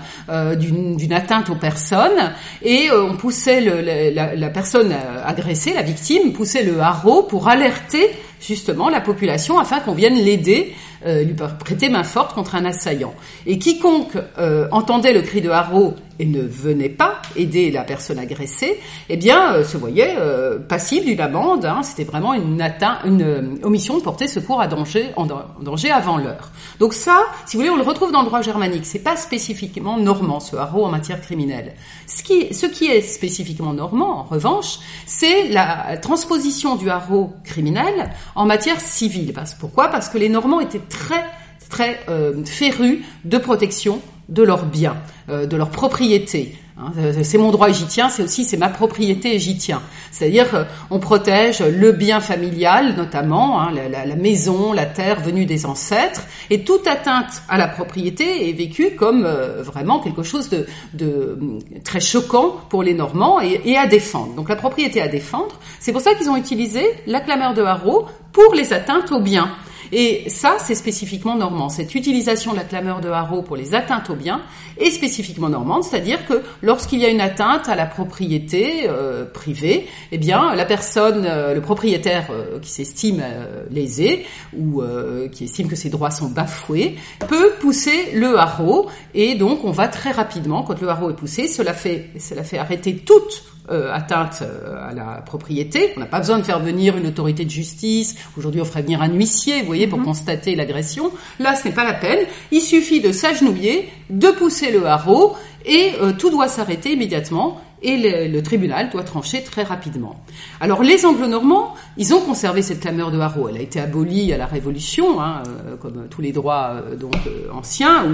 d'une 0.59 1.13
atteinte 1.13 1.51
aux 1.51 1.57
personnes, 1.57 2.33
et 2.63 2.91
on 2.91 3.17
poussait 3.17 3.61
la, 3.61 4.35
la, 4.35 4.49
personne 4.51 4.95
agressée, 5.25 5.73
la 5.75 5.83
victime, 5.83 6.33
poussait 6.33 6.63
le 6.63 6.81
haro 6.81 7.23
pour 7.23 7.49
alerter 7.49 8.11
justement 8.41 8.89
la 8.89 9.01
population 9.01 9.59
afin 9.59 9.81
qu'on 9.81 9.95
vienne 9.95 10.17
l'aider, 10.17 10.75
euh, 11.07 11.23
lui 11.23 11.35
prêter 11.35 11.89
main 11.89 12.05
forte 12.05 12.35
contre 12.35 12.55
un 12.55 12.65
assaillant. 12.65 13.15
Et 13.47 13.59
quiconque 13.59 14.17
euh, 14.39 14.69
entendait 14.71 15.13
le 15.13 15.23
cri 15.23 15.41
de 15.41 15.51
haro 15.51 15.95
et 16.19 16.27
ne 16.27 16.43
venait 16.43 16.89
pas 16.89 17.21
aider 17.37 17.71
la 17.71 17.83
personne 17.83 18.19
agressée, 18.19 18.79
eh 19.09 19.17
bien, 19.17 19.55
euh, 19.55 19.65
se 19.65 19.77
voyait 19.77 20.15
euh, 20.19 20.59
passible 20.59 21.07
d'une 21.07 21.21
amende. 21.21 21.65
Hein. 21.65 21.83
C'était 21.83 22.05
vraiment 22.05 22.35
une, 22.35 22.61
atteinte, 22.61 22.99
une 23.05 23.59
omission 23.63 23.99
de 23.99 24.03
porter 24.03 24.29
secours 24.29 24.61
à 24.61 24.69
danger, 24.69 25.11
en, 25.17 25.27
danger 25.61 25.91
avant 25.91 26.19
l'heure. 26.19 26.53
Donc 26.79 26.95
ça, 26.95 27.23
si 27.47 27.57
vous 27.57 27.63
voulez, 27.63 27.71
on 27.71 27.77
le 27.77 27.83
retrouve 27.83 28.13
dans 28.13 28.21
le 28.21 28.27
droit 28.27 28.43
germanique. 28.43 28.87
C'est 28.87 29.01
pas 29.01 29.17
spécifiquement 29.17 29.99
normand 29.99 30.39
ce 30.39 30.55
haro 30.55 30.85
en 30.85 30.91
matière 30.91 31.21
criminelle. 31.21 31.75
Ce 32.07 32.23
qui, 32.23 32.55
ce 32.55 32.67
qui 32.67 32.87
est 32.87 33.01
spécifiquement 33.01 33.73
normand, 33.73 34.21
en 34.21 34.23
revanche, 34.23 34.79
c'est 35.07 35.49
la 35.49 35.97
transposition 35.97 36.77
du 36.77 36.91
haro 36.91 37.33
criminel 37.45 38.11
en 38.35 38.45
matière 38.45 38.81
civile. 38.81 39.33
Parce, 39.33 39.55
pourquoi? 39.55 39.89
Parce 39.89 40.09
que 40.09 40.19
les 40.19 40.29
Normands 40.29 40.61
étaient 40.61 40.79
très 40.93 41.25
très 41.69 42.01
euh, 42.09 42.45
férus 42.45 42.99
de 43.25 43.39
protection 43.39 44.01
de 44.29 44.43
leurs 44.43 44.67
biens, 44.67 44.97
euh, 45.31 45.47
de 45.47 45.57
leurs 45.57 45.71
propriétés. 45.71 46.55
Hein. 46.79 46.93
C'est 47.23 47.39
mon 47.39 47.51
droit 47.51 47.71
et 47.71 47.75
j'y 47.75 47.87
tiens, 47.87 48.09
c'est 48.09 48.23
aussi 48.23 48.45
c'est 48.45 48.57
ma 48.57 48.69
propriété 48.69 49.35
et 49.35 49.39
j'y 49.39 49.57
tiens. 49.57 49.83
C'est-à-dire 50.11 50.67
on 50.91 50.99
protège 50.99 51.61
le 51.61 51.93
bien 51.93 52.21
familial 52.21 52.95
notamment, 52.97 53.61
hein, 53.61 53.73
la, 53.73 54.05
la, 54.05 54.17
maison, 54.17 54.73
la 54.73 54.87
terre 54.87 55.21
venue 55.21 55.47
des 55.47 55.65
ancêtres, 55.67 56.23
et 56.51 56.63
toute 56.63 56.87
atteinte 56.87 57.43
à 57.49 57.57
la 57.59 57.69
propriété 57.69 58.49
est 58.49 58.53
vécue 58.53 58.95
comme 58.95 59.25
euh, 59.25 59.63
vraiment 59.63 60.01
quelque 60.01 60.23
chose 60.23 60.49
de, 60.51 60.67
de, 60.95 61.39
très 61.85 62.01
choquant 62.01 62.57
pour 62.69 62.83
les 62.83 62.95
Normands 62.95 63.41
et, 63.41 63.61
et, 63.65 63.77
à 63.77 63.87
défendre. 63.87 64.35
Donc 64.35 64.49
la 64.49 64.57
propriété 64.57 65.01
à 65.01 65.09
défendre, 65.09 65.59
c'est 65.81 65.93
pour 65.93 66.01
ça 66.03 66.15
qu'ils 66.15 66.29
ont 66.29 66.37
utilisé 66.37 66.85
la 67.07 67.21
clameur 67.21 67.55
de 67.55 67.63
Haro 67.63 68.07
pour 68.33 68.55
les 68.55 68.73
atteintes 68.73 69.11
aux 69.13 69.21
biens. 69.21 69.51
Et 69.93 70.25
ça, 70.31 70.57
c'est 70.59 70.75
spécifiquement 70.75 71.37
normand. 71.37 71.69
Cette 71.69 71.95
utilisation 71.95 72.53
de 72.53 72.57
la 72.57 72.65
clameur 72.65 73.03
de 73.03 73.11
haro 73.11 73.43
pour 73.43 73.57
les 73.57 73.75
atteintes 73.75 74.09
aux 74.09 74.17
biens 74.17 74.41
est 74.79 74.91
spécifiquement 74.91 75.51
normande, 75.51 75.85
c'est-à-dire 75.85 76.27
que 76.27 76.43
lorsqu'il 76.63 76.99
y 76.99 77.05
a 77.05 77.11
une 77.11 77.21
atteinte 77.21 77.69
à 77.69 77.77
la 77.77 77.85
propriété 77.85 78.89
euh, 78.89 79.27
privée, 79.27 79.87
eh 80.11 80.17
bien, 80.17 80.55
la 80.55 80.65
personne, 80.65 81.27
euh, 81.27 81.53
le 81.53 81.61
propriétaire 81.61 82.29
euh, 82.31 82.59
qui 82.59 82.71
s'estime 82.71 83.23
lésé 83.71 84.25
ou 84.57 84.83
qui 85.31 85.45
estime 85.45 85.69
que 85.69 85.77
ses 85.77 85.91
droits 85.91 86.11
sont 86.11 86.29
bafoués, 86.29 86.97
peut 87.29 87.53
pousser 87.61 88.13
le 88.15 88.39
haro 88.39 88.89
et 89.15 89.35
donc 89.35 89.65
on 89.65 89.71
va 89.71 89.89
très 89.89 90.11
rapidement, 90.11 90.63
quand 90.63 90.81
le 90.81 90.89
haro 90.89 91.11
est 91.11 91.17
poussé, 91.17 91.49
cela 91.49 91.75
fait, 91.75 92.11
cela 92.19 92.43
fait 92.43 92.59
arrêter 92.59 92.97
toute 92.97 93.45
atteinte 93.69 94.43
à 94.87 94.93
la 94.93 95.23
propriété. 95.25 95.93
On 95.97 96.01
n'a 96.01 96.07
pas 96.07 96.19
besoin 96.19 96.39
de 96.39 96.43
faire 96.43 96.59
venir 96.59 96.97
une 96.97 97.07
autorité 97.07 97.45
de 97.45 97.51
justice. 97.51 98.17
Aujourd'hui, 98.37 98.61
on 98.61 98.65
ferait 98.65 98.83
venir 98.83 99.01
un 99.01 99.09
huissier, 99.09 99.61
vous 99.61 99.67
voyez, 99.67 99.82
pour 99.87 99.99
mhm. 99.99 100.05
constater 100.05 100.55
l'agression. 100.55 101.11
Là, 101.39 101.55
ce 101.57 101.69
n'est 101.69 101.75
pas 101.75 101.85
la 101.85 101.95
peine. 101.95 102.27
Il 102.51 102.61
suffit 102.61 103.01
de 103.01 103.13
s'agenouiller, 103.13 103.89
de 104.11 104.29
pousser 104.29 104.71
le 104.71 104.87
haro, 104.87 105.35
et 105.65 105.93
euh, 106.01 106.13
tout 106.13 106.31
doit 106.31 106.49
s'arrêter 106.49 106.93
immédiatement 106.93 107.61
et 107.83 108.29
le, 108.29 108.43
tribunal 108.43 108.91
doit 108.91 109.03
trancher 109.03 109.43
très 109.43 109.63
rapidement. 109.63 110.17
Alors 110.61 110.83
les 110.83 111.05
Anglo-Normands, 111.05 111.75
ils 111.97 112.15
ont 112.15 112.21
conservé 112.21 112.63
cette 112.63 112.81
clameur 112.81 113.11
de 113.11 113.19
haro. 113.19 113.49
Elle 113.49 113.57
a 113.57 113.61
été 113.61 113.81
abolie 113.81 114.33
à 114.33 114.37
la 114.39 114.47
Révolution, 114.47 115.21
hein, 115.21 115.43
euh, 115.47 115.77
comme 115.77 116.07
tous 116.09 116.21
les 116.21 116.33
droits 116.33 116.75
euh, 116.75 116.97
donc 116.97 117.15
euh, 117.27 117.49
anciens, 117.53 118.05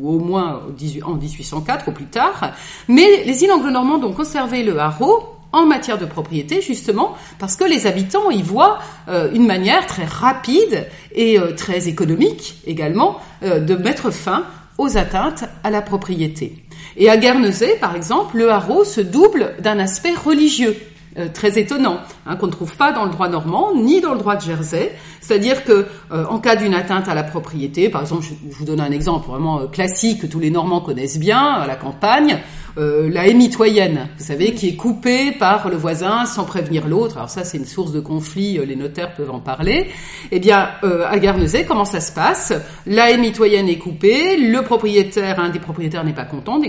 ou, 0.00 0.08
au 0.08 0.18
moins 0.18 0.62
en 1.04 1.14
1804 1.14 1.88
ou 1.88 1.92
plus 1.92 2.06
tard. 2.06 2.52
Mais 2.88 3.24
les 3.24 3.44
îles 3.44 3.52
anglo-normandes 3.52 4.04
ont 4.04 4.12
conservé 4.12 4.62
le 4.62 4.78
haro 4.78 5.33
en 5.54 5.66
matière 5.66 5.98
de 5.98 6.04
propriété, 6.04 6.60
justement, 6.60 7.14
parce 7.38 7.56
que 7.56 7.64
les 7.64 7.86
habitants 7.86 8.30
y 8.30 8.42
voient 8.42 8.78
une 9.08 9.46
manière 9.46 9.86
très 9.86 10.04
rapide 10.04 10.86
et 11.14 11.38
très 11.56 11.88
économique 11.88 12.56
également 12.66 13.18
de 13.42 13.74
mettre 13.74 14.10
fin 14.10 14.44
aux 14.78 14.96
atteintes 14.96 15.44
à 15.62 15.70
la 15.70 15.82
propriété. 15.82 16.64
Et 16.96 17.08
à 17.08 17.16
Guernesey, 17.16 17.76
par 17.80 17.96
exemple, 17.96 18.36
le 18.36 18.50
haro 18.50 18.84
se 18.84 19.00
double 19.00 19.54
d'un 19.60 19.78
aspect 19.78 20.14
religieux. 20.14 20.76
Euh, 21.16 21.28
très 21.32 21.60
étonnant, 21.60 22.00
hein, 22.26 22.34
qu'on 22.34 22.48
ne 22.48 22.52
trouve 22.52 22.74
pas 22.76 22.90
dans 22.90 23.04
le 23.04 23.10
droit 23.12 23.28
normand 23.28 23.72
ni 23.76 24.00
dans 24.00 24.14
le 24.14 24.18
droit 24.18 24.34
de 24.34 24.40
Jersey. 24.40 24.96
C'est-à-dire 25.20 25.62
que 25.62 25.86
euh, 26.10 26.24
en 26.28 26.40
cas 26.40 26.56
d'une 26.56 26.74
atteinte 26.74 27.08
à 27.08 27.14
la 27.14 27.22
propriété, 27.22 27.88
par 27.88 28.00
exemple, 28.00 28.24
je, 28.24 28.34
vous 28.50 28.64
donne 28.64 28.80
un 28.80 28.90
exemple 28.90 29.28
vraiment 29.28 29.60
euh, 29.60 29.66
classique 29.68 30.22
que 30.22 30.26
tous 30.26 30.40
les 30.40 30.50
Normands 30.50 30.80
connaissent 30.80 31.20
bien 31.20 31.38
à 31.38 31.68
la 31.68 31.76
campagne, 31.76 32.40
la 32.76 33.26
haie 33.26 33.34
mitoyenne, 33.34 34.08
vous 34.18 34.24
savez, 34.24 34.54
qui 34.54 34.68
est 34.68 34.76
coupée 34.76 35.32
par 35.32 35.68
le 35.68 35.76
voisin 35.76 36.26
sans 36.26 36.44
prévenir 36.44 36.88
l'autre. 36.88 37.16
Alors 37.16 37.30
ça, 37.30 37.44
c'est 37.44 37.58
une 37.58 37.66
source 37.66 37.92
de 37.92 38.00
conflit, 38.00 38.58
les 38.66 38.76
notaires 38.76 39.14
peuvent 39.14 39.30
en 39.30 39.40
parler. 39.40 39.90
Eh 40.32 40.40
bien, 40.40 40.70
à 40.82 41.18
Guernesey, 41.18 41.64
comment 41.64 41.84
ça 41.84 42.00
se 42.00 42.12
passe? 42.12 42.52
La 42.86 43.10
haie 43.10 43.18
mitoyenne 43.18 43.68
est 43.68 43.78
coupée, 43.78 44.36
le 44.36 44.62
propriétaire, 44.62 45.38
un 45.38 45.50
des 45.50 45.60
propriétaires 45.60 46.04
n'est 46.04 46.14
pas 46.14 46.24
content, 46.24 46.60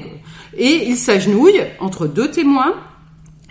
et 0.58 0.88
il 0.88 0.96
s'agenouille 0.96 1.62
entre 1.80 2.08
deux 2.08 2.30
témoins 2.30 2.76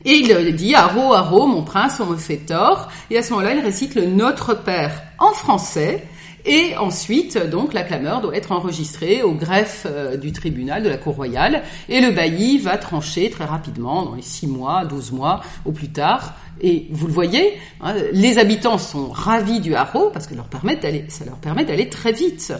et 0.06 0.16
il 0.16 0.54
dit 0.54 0.74
Haro, 0.74 1.14
Haro, 1.14 1.46
mon 1.46 1.62
prince, 1.62 1.98
on 1.98 2.06
me 2.06 2.16
fait 2.16 2.36
tort. 2.36 2.88
Et 3.10 3.16
à 3.16 3.22
ce 3.22 3.30
moment-là, 3.32 3.54
il 3.54 3.60
récite 3.60 3.94
le 3.94 4.04
Notre 4.04 4.54
Père 4.54 5.02
en 5.18 5.32
français. 5.32 6.06
Et 6.46 6.76
ensuite, 6.76 7.38
donc, 7.38 7.72
la 7.72 7.84
clameur 7.84 8.20
doit 8.20 8.36
être 8.36 8.52
enregistrée 8.52 9.22
au 9.22 9.32
greffe 9.32 9.86
euh, 9.88 10.16
du 10.16 10.30
tribunal 10.32 10.82
de 10.82 10.90
la 10.90 10.98
Cour 10.98 11.14
royale. 11.14 11.62
Et 11.88 12.00
le 12.00 12.10
bailli 12.10 12.58
va 12.58 12.76
trancher 12.76 13.30
très 13.30 13.44
rapidement, 13.44 14.04
dans 14.04 14.14
les 14.14 14.22
six 14.22 14.46
mois, 14.46 14.84
douze 14.84 15.10
mois 15.10 15.40
au 15.64 15.72
plus 15.72 15.88
tard. 15.88 16.34
Et 16.60 16.86
vous 16.90 17.06
le 17.06 17.12
voyez, 17.12 17.54
hein, 17.80 17.94
les 18.12 18.38
habitants 18.38 18.78
sont 18.78 19.08
ravis 19.08 19.60
du 19.60 19.74
haro 19.74 20.10
parce 20.10 20.26
que 20.26 20.34
ça 20.34 21.24
leur 21.24 21.38
permet 21.38 21.64
d'aller 21.64 21.88
très 21.88 22.12
vite. 22.12 22.52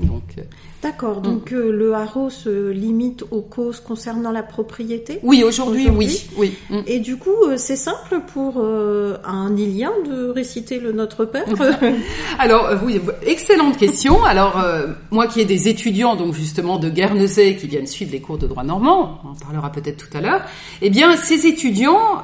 Donc, 0.00 0.24
euh, 0.38 0.42
D'accord, 0.86 1.20
donc 1.20 1.50
mm. 1.50 1.56
euh, 1.56 1.72
le 1.72 1.94
haro 1.94 2.30
se 2.30 2.70
limite 2.70 3.24
aux 3.32 3.40
causes 3.40 3.80
concernant 3.80 4.30
la 4.30 4.44
propriété 4.44 5.18
Oui, 5.24 5.42
aujourd'hui, 5.42 5.88
oui. 5.90 6.28
oui. 6.36 6.54
Mm. 6.70 6.78
Et 6.86 7.00
du 7.00 7.16
coup, 7.16 7.34
euh, 7.48 7.56
c'est 7.56 7.74
simple 7.74 8.20
pour 8.32 8.62
un 8.62 9.56
Ilien 9.56 9.90
de 10.08 10.28
réciter 10.28 10.78
le 10.78 10.92
Notre 10.92 11.24
Père 11.24 11.44
Alors, 12.38 12.70
oui, 12.84 13.00
excellente 13.22 13.76
question. 13.76 14.24
Alors, 14.24 14.62
moi 15.10 15.26
qui 15.26 15.40
ai 15.40 15.44
des 15.44 15.68
étudiants, 15.68 16.14
donc 16.14 16.34
justement 16.34 16.78
de 16.78 16.88
Guernesey, 16.88 17.56
qui 17.56 17.66
viennent 17.66 17.88
suivre 17.88 18.12
les 18.12 18.20
cours 18.20 18.38
de 18.38 18.46
droit 18.46 18.62
normand, 18.62 19.20
on 19.24 19.30
en 19.30 19.34
parlera 19.34 19.72
peut-être 19.72 19.96
tout 19.96 20.16
à 20.16 20.20
l'heure, 20.20 20.42
eh 20.82 20.90
bien, 20.90 21.16
ces 21.16 21.46
étudiants, 21.46 22.22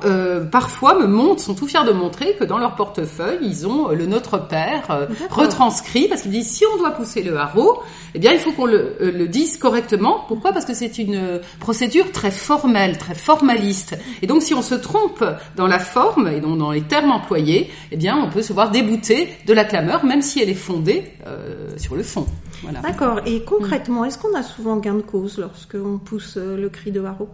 parfois, 0.52 0.98
me 0.98 1.06
montrent, 1.06 1.42
sont 1.42 1.54
tout 1.54 1.66
fiers 1.66 1.84
de 1.84 1.92
montrer 1.92 2.36
que 2.38 2.44
dans 2.44 2.58
leur 2.58 2.76
portefeuille, 2.76 3.38
ils 3.42 3.66
ont 3.66 3.88
le 3.88 4.06
Notre 4.06 4.38
Père 4.38 5.08
retranscrit, 5.30 6.06
parce 6.08 6.22
qu'ils 6.22 6.30
disent, 6.30 6.50
si 6.50 6.64
on 6.72 6.78
doit 6.78 6.92
pousser 6.92 7.22
le 7.22 7.36
haro, 7.36 7.82
eh 8.14 8.18
bien, 8.18 8.32
il 8.32 8.38
faut 8.38 8.51
qu'on 8.52 8.66
le, 8.66 8.96
euh, 9.00 9.12
le, 9.12 9.28
dise 9.28 9.56
correctement. 9.56 10.24
Pourquoi? 10.28 10.52
Parce 10.52 10.64
que 10.64 10.74
c'est 10.74 10.98
une 10.98 11.40
procédure 11.60 12.10
très 12.12 12.30
formelle, 12.30 12.98
très 12.98 13.14
formaliste. 13.14 13.96
Et 14.22 14.26
donc, 14.26 14.42
si 14.42 14.54
on 14.54 14.62
se 14.62 14.74
trompe 14.74 15.24
dans 15.56 15.66
la 15.66 15.78
forme 15.78 16.28
et 16.28 16.40
donc 16.40 16.58
dans 16.58 16.72
les 16.72 16.82
termes 16.82 17.10
employés, 17.10 17.70
eh 17.90 17.96
bien, 17.96 18.16
on 18.16 18.30
peut 18.30 18.42
se 18.42 18.52
voir 18.52 18.70
débouté 18.70 19.28
de 19.46 19.52
la 19.52 19.64
clameur, 19.64 20.04
même 20.04 20.22
si 20.22 20.40
elle 20.40 20.50
est 20.50 20.54
fondée 20.54 21.04
euh, 21.26 21.76
sur 21.76 21.96
le 21.96 22.02
fond. 22.02 22.26
Voilà. 22.62 22.80
D'accord. 22.80 23.20
Et 23.26 23.42
concrètement, 23.42 24.04
est-ce 24.04 24.18
qu'on 24.18 24.34
a 24.34 24.42
souvent 24.42 24.76
gain 24.76 24.94
de 24.94 25.00
cause 25.02 25.38
lorsqu'on 25.38 25.98
pousse 25.98 26.34
euh, 26.36 26.56
le 26.56 26.68
cri 26.68 26.92
de 26.92 27.02
haro 27.02 27.28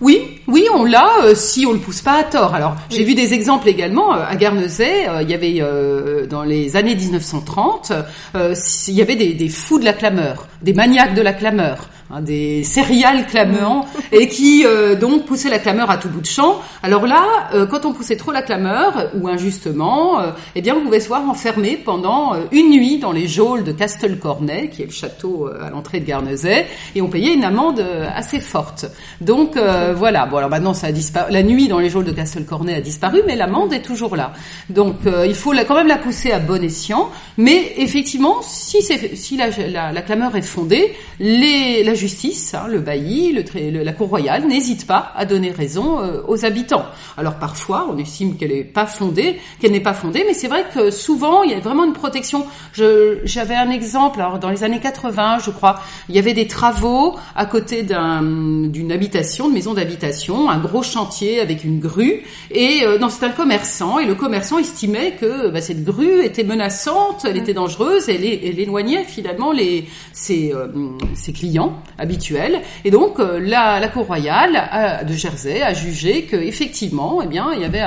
Oui, 0.00 0.40
oui, 0.46 0.66
on 0.74 0.84
l'a 0.84 1.08
euh, 1.24 1.34
si 1.34 1.64
on 1.66 1.72
le 1.72 1.78
pousse 1.78 2.02
pas 2.02 2.20
à 2.20 2.24
tort. 2.24 2.54
Alors, 2.54 2.76
j'ai 2.90 3.04
vu 3.04 3.14
des 3.14 3.32
exemples 3.32 3.68
également 3.68 4.14
euh, 4.14 4.24
à 4.28 4.36
Guernesey. 4.36 5.08
euh, 5.08 5.22
il 5.22 5.30
y 5.30 5.34
avait 5.34 5.56
euh, 5.60 6.26
dans 6.26 6.42
les 6.42 6.76
années 6.76 6.94
1930, 6.94 7.92
euh, 8.34 8.54
il 8.88 8.94
y 8.94 9.02
avait 9.02 9.16
des, 9.16 9.32
des 9.34 9.48
fous 9.48 9.78
de 9.78 9.84
la 9.84 9.92
clameur, 9.94 10.46
des 10.62 10.74
maniaques 10.74 11.14
de 11.14 11.22
la 11.22 11.32
clameur. 11.32 11.88
Hein, 12.10 12.20
des 12.20 12.64
céréales 12.64 13.26
clameurs 13.26 13.84
et 14.12 14.28
qui 14.28 14.64
euh, 14.66 14.94
donc 14.94 15.26
poussaient 15.26 15.48
la 15.50 15.58
clameur 15.58 15.90
à 15.90 15.96
tout 15.98 16.08
bout 16.08 16.20
de 16.20 16.26
champ. 16.26 16.60
Alors 16.82 17.06
là, 17.06 17.24
euh, 17.54 17.66
quand 17.66 17.84
on 17.84 17.92
poussait 17.92 18.16
trop 18.16 18.32
la 18.32 18.42
clameur 18.42 19.10
ou 19.14 19.28
injustement, 19.28 20.20
euh, 20.20 20.30
eh 20.54 20.60
bien 20.62 20.74
on 20.76 20.82
pouvait 20.82 21.00
se 21.00 21.08
voir 21.08 21.28
enfermé 21.28 21.76
pendant 21.76 22.34
euh, 22.34 22.38
une 22.52 22.70
nuit 22.70 22.98
dans 22.98 23.12
les 23.12 23.28
geôles 23.28 23.64
de 23.64 23.72
Castelcornet, 23.72 24.68
qui 24.70 24.82
est 24.82 24.86
le 24.86 24.92
château 24.92 25.48
euh, 25.48 25.66
à 25.66 25.70
l'entrée 25.70 26.00
de 26.00 26.04
Guernesey, 26.06 26.66
et 26.94 27.02
on 27.02 27.08
payait 27.08 27.34
une 27.34 27.44
amende 27.44 27.80
euh, 27.80 28.06
assez 28.14 28.40
forte. 28.40 28.86
Donc 29.20 29.56
voilà. 29.56 30.26
Bon 30.26 30.36
alors 30.38 30.50
maintenant 30.50 30.74
ça 30.74 30.88
a 30.88 30.92
disparu. 30.92 31.32
La 31.32 31.42
nuit 31.42 31.68
dans 31.68 31.78
les 31.78 31.90
geôles 31.90 32.04
de 32.04 32.12
Castelcornet 32.12 32.74
a 32.74 32.80
disparu, 32.80 33.20
mais 33.26 33.36
l'amende 33.36 33.72
est 33.72 33.82
toujours 33.82 34.16
là. 34.16 34.32
Donc 34.70 34.96
il 35.26 35.34
faut 35.34 35.52
quand 35.66 35.74
même 35.74 35.86
la 35.88 35.96
pousser 35.96 36.32
à 36.32 36.38
bon 36.38 36.62
escient. 36.62 37.10
Mais 37.36 37.72
effectivement, 37.78 38.36
si, 38.42 38.78
si 38.82 39.36
la, 39.36 39.48
la- 39.68 39.92
la 39.92 40.02
clameur 40.02 40.36
est 40.36 40.42
fondée, 40.42 40.94
les, 41.20 41.82
justice, 41.96 42.54
hein, 42.54 42.66
le 42.68 42.78
bailli, 42.80 43.32
le, 43.32 43.42
trai- 43.44 43.70
le- 43.70 43.82
la 43.82 43.92
cour 43.92 44.08
royale 44.08 44.46
n'hésite 44.46 44.86
pas 44.86 45.12
à 45.16 45.24
donner 45.24 45.50
raison 45.50 46.00
euh, 46.00 46.20
aux 46.28 46.44
habitants. 46.44 46.84
Alors 47.16 47.36
parfois, 47.36 47.88
on 47.90 47.98
estime 47.98 48.36
qu'elle 48.36 48.52
n'est 48.52 48.62
pas 48.64 48.86
fondée, 48.86 49.38
qu'elle 49.60 49.72
n'est 49.72 49.80
pas 49.80 49.94
fondée, 49.94 50.24
mais 50.26 50.34
c'est 50.34 50.48
vrai 50.48 50.64
que 50.74 50.90
souvent 50.90 51.42
il 51.42 51.50
y 51.50 51.54
a 51.54 51.60
vraiment 51.60 51.84
une 51.84 51.92
protection. 51.92 52.46
J'avais 52.74 53.54
un 53.54 53.70
exemple. 53.70 54.20
Alors 54.20 54.38
dans 54.38 54.50
les 54.50 54.62
années 54.64 54.80
80, 54.80 55.38
je 55.44 55.50
crois, 55.50 55.80
il 56.08 56.14
y 56.14 56.18
avait 56.18 56.34
des 56.34 56.46
travaux 56.46 57.16
à 57.34 57.46
côté 57.46 57.82
d'un- 57.82 58.22
d'une 58.68 58.92
habitation, 58.92 59.48
de 59.48 59.54
maison 59.54 59.74
d'habitation, 59.74 60.48
un 60.50 60.58
gros 60.58 60.82
chantier 60.82 61.40
avec 61.40 61.64
une 61.64 61.78
grue. 61.80 62.22
Et 62.50 62.80
euh, 62.84 62.98
non, 62.98 63.08
c'était 63.08 63.26
un 63.26 63.30
commerçant, 63.30 63.98
et 63.98 64.04
le 64.06 64.14
commerçant 64.14 64.58
estimait 64.58 65.12
que 65.20 65.48
bah, 65.50 65.60
cette 65.60 65.84
grue 65.84 66.24
était 66.24 66.44
menaçante, 66.44 67.24
elle 67.24 67.36
était 67.36 67.54
dangereuse, 67.54 68.08
elle, 68.08 68.24
elle 68.24 68.58
éloignait 68.60 69.04
finalement 69.04 69.52
les, 69.52 69.86
ses, 70.12 70.52
euh, 70.54 70.66
ses 71.14 71.32
clients 71.32 71.74
habituels. 71.98 72.60
Et 72.84 72.90
donc 72.90 73.18
euh, 73.18 73.38
la, 73.40 73.80
la 73.80 73.88
cour 73.88 74.06
royale 74.06 74.56
a- 74.56 75.04
de 75.04 75.12
Jersey 75.14 75.62
a 75.62 75.72
jugé 75.74 76.22
que 76.24 76.36
effectivement, 76.36 77.20
eh 77.22 77.26
bien, 77.26 77.48
il 77.54 77.62
y 77.62 77.64
avait 77.64 77.82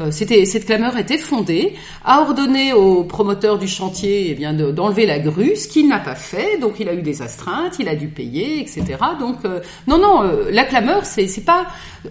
euh, 0.00 0.10
c'était 0.10 0.44
cette 0.44 0.66
clameur 0.66 0.96
était 0.98 1.18
fondée, 1.18 1.74
a 2.04 2.20
ordonné 2.20 2.72
au 2.72 3.04
promoteur 3.04 3.58
du 3.58 3.68
chantier 3.68 4.28
eh 4.30 4.34
bien 4.34 4.52
de- 4.52 4.70
d'enlever 4.70 5.06
la 5.06 5.18
grue, 5.18 5.56
ce 5.56 5.68
qu'il 5.68 5.88
n'a 5.88 5.98
pas 5.98 6.14
fait. 6.14 6.58
Donc 6.60 6.74
il 6.80 6.88
a 6.88 6.94
eu 6.94 7.02
des 7.02 7.22
astreintes, 7.22 7.76
il 7.78 7.88
a 7.88 7.94
dû 7.96 8.08
payer, 8.08 8.60
etc. 8.60 8.84
Donc 9.18 9.36
euh, 9.44 9.60
non, 9.86 9.98
non, 9.98 10.22
euh, 10.22 10.50
la 10.50 10.64
clameur, 10.64 11.04
c'est 11.04 11.26
c'est 11.26 11.44
pas. 11.44 11.66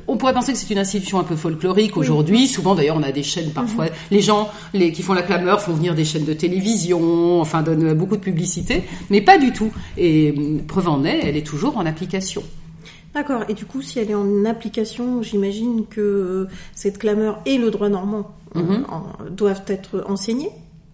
On 0.08 0.18
pourrait 0.18 0.34
penser 0.34 0.54
que 0.54 0.58
c'est 0.58 0.72
une 0.72 0.80
institution 0.80 1.20
un 1.20 1.24
peu 1.24 1.36
folklorique 1.36 1.98
aujourd'hui. 1.98 2.48
Souvent, 2.48 2.74
d'ailleurs, 2.74 2.98
on 3.00 3.04
a 3.04 3.12
des 3.12 3.22
chaînes 3.22 3.52
parfois. 3.52 3.86
Les 4.10 4.22
gens, 4.22 4.50
les 4.74 4.92
qui 4.92 5.04
font 5.04 5.14
la 5.14 5.22
clameur, 5.22 5.62
font 5.62 5.74
venir 5.74 5.94
des 5.94 6.04
chaînes 6.04 6.26
de 6.26 6.34
télévision, 6.34 7.40
enfin 7.42 7.62
donnent 7.62 7.94
beaucoup 7.94 8.18
de 8.18 8.22
publicité, 8.22 8.84
mais 9.12 9.22
pas 9.22 9.38
du 9.38 9.52
tout. 9.52 9.72
Et 9.98 10.34
preuve 10.68 10.88
en 10.90 11.04
est, 11.04 11.20
elle 11.34 11.38
est 11.40 11.46
toujours 11.46 11.78
en 11.78 11.86
application. 11.86 12.44
D'accord. 13.16 13.44
Et 13.50 13.54
du 13.54 13.66
coup, 13.66 13.82
si 13.82 14.00
elle 14.00 14.10
est 14.12 14.16
en 14.16 14.46
application, 14.46 15.22
j'imagine 15.22 15.86
que 15.88 16.02
euh, 16.02 16.48
cette 16.74 16.98
clameur 16.98 17.40
et 17.46 17.58
le 17.58 17.70
droit 17.72 17.90
normand 17.90 18.32
euh, 18.56 18.62
en- 18.90 19.04
doivent 19.32 19.64
être 19.68 20.04
enseignés? 20.08 20.50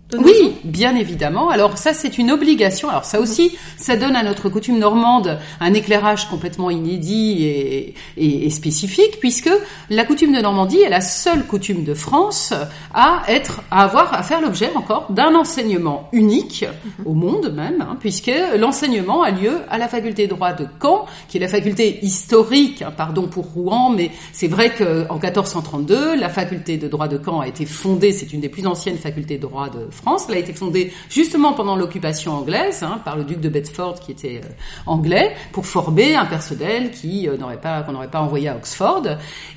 De 0.10 0.18
nos 0.18 0.24
jours 0.28 0.32
Oui, 0.42 0.56
bien 0.64 0.96
évidemment. 0.96 1.50
Alors 1.50 1.78
ça, 1.78 1.94
c'est 1.94 2.18
une 2.18 2.32
obligation. 2.32 2.90
Alors 2.90 3.06
ça 3.06 3.20
aussi, 3.20 3.56
ça 3.78 3.96
donne 3.96 4.16
à 4.16 4.24
notre 4.24 4.50
coutume 4.50 4.80
normande 4.80 5.38
un 5.60 5.74
éclairage 5.74 6.28
complètement 6.30 6.70
inédit 6.70 7.44
et, 7.46 7.94
et- 8.18 8.46
et 8.46 8.50
spécifique, 8.50 9.20
puisque 9.20 9.50
la 9.90 10.04
coutume 10.06 10.34
de 10.36 10.42
Normandie 10.42 10.80
est 10.82 10.90
la 10.90 11.02
seule 11.02 11.46
coutume 11.46 11.84
de 11.84 11.94
France 11.94 12.54
à 12.94 13.22
être, 13.28 13.62
à 13.72 13.84
avoir, 13.84 14.14
à 14.14 14.24
faire 14.24 14.42
l'objet 14.42 14.72
encore 14.76 15.08
d'un 15.12 15.36
enseignement 15.36 16.10
unique 16.12 16.66
au 17.06 17.14
monde 17.14 17.54
même, 17.56 17.82
hein, 17.82 17.98
puisque 18.00 18.32
l'enseignement 18.58 19.22
a 19.24 19.32
lieu 19.32 19.60
à 19.70 19.78
la 19.78 19.88
faculté 19.88 20.26
de 20.28 20.34
droit 20.36 20.54
de 20.54 20.66
Caen, 20.82 21.06
qui 21.28 21.38
est 21.38 21.42
la 21.42 21.48
faculté 21.48 22.00
historique, 22.04 22.82
hein, 22.82 22.92
pardon 22.96 23.28
pour 23.28 23.46
Rouen, 23.46 23.90
mais 23.92 24.12
c'est 24.34 24.48
vrai 24.48 24.74
qu'en 24.76 25.16
1432, 25.20 26.16
la 26.16 26.30
faculté 26.30 26.78
de 26.78 26.88
droit 26.88 27.08
de 27.08 27.20
Caen 27.24 27.42
a 27.42 27.48
été 27.48 27.66
fondée, 27.66 28.12
c'est 28.12 28.34
une 28.34 28.42
des 28.42 28.50
plus 28.50 28.66
anciennes 28.66 28.98
facultés 28.98 29.38
de 29.38 29.42
droit 29.44 29.70
de 29.70 29.88
France, 30.02 30.28
elle 30.30 30.36
a 30.36 30.40
été 30.40 30.54
fondée 30.54 30.94
justement 31.10 31.54
pendant 31.54 31.76
l'occupation 31.76 32.34
anglaise, 32.34 32.84
hein, 32.84 33.02
par 33.04 33.18
le 33.18 33.26
duc 33.26 33.42
de 33.42 33.50
Bedford 33.50 34.00
qui 34.00 34.12
était 34.12 34.42
euh, 34.44 34.48
anglais, 34.86 35.36
pour 35.52 35.66
former 35.66 36.16
un 36.16 36.26
personnel 36.26 36.92
qui 36.92 37.28
euh, 37.28 37.36
n'aurait 37.36 37.60
pas, 37.60 37.84
qu'on 37.84 37.92
n'aurait 37.92 38.10
pas 38.10 38.22
envoyé 38.22 38.48
à 38.48 38.56
Oxford. 38.56 39.04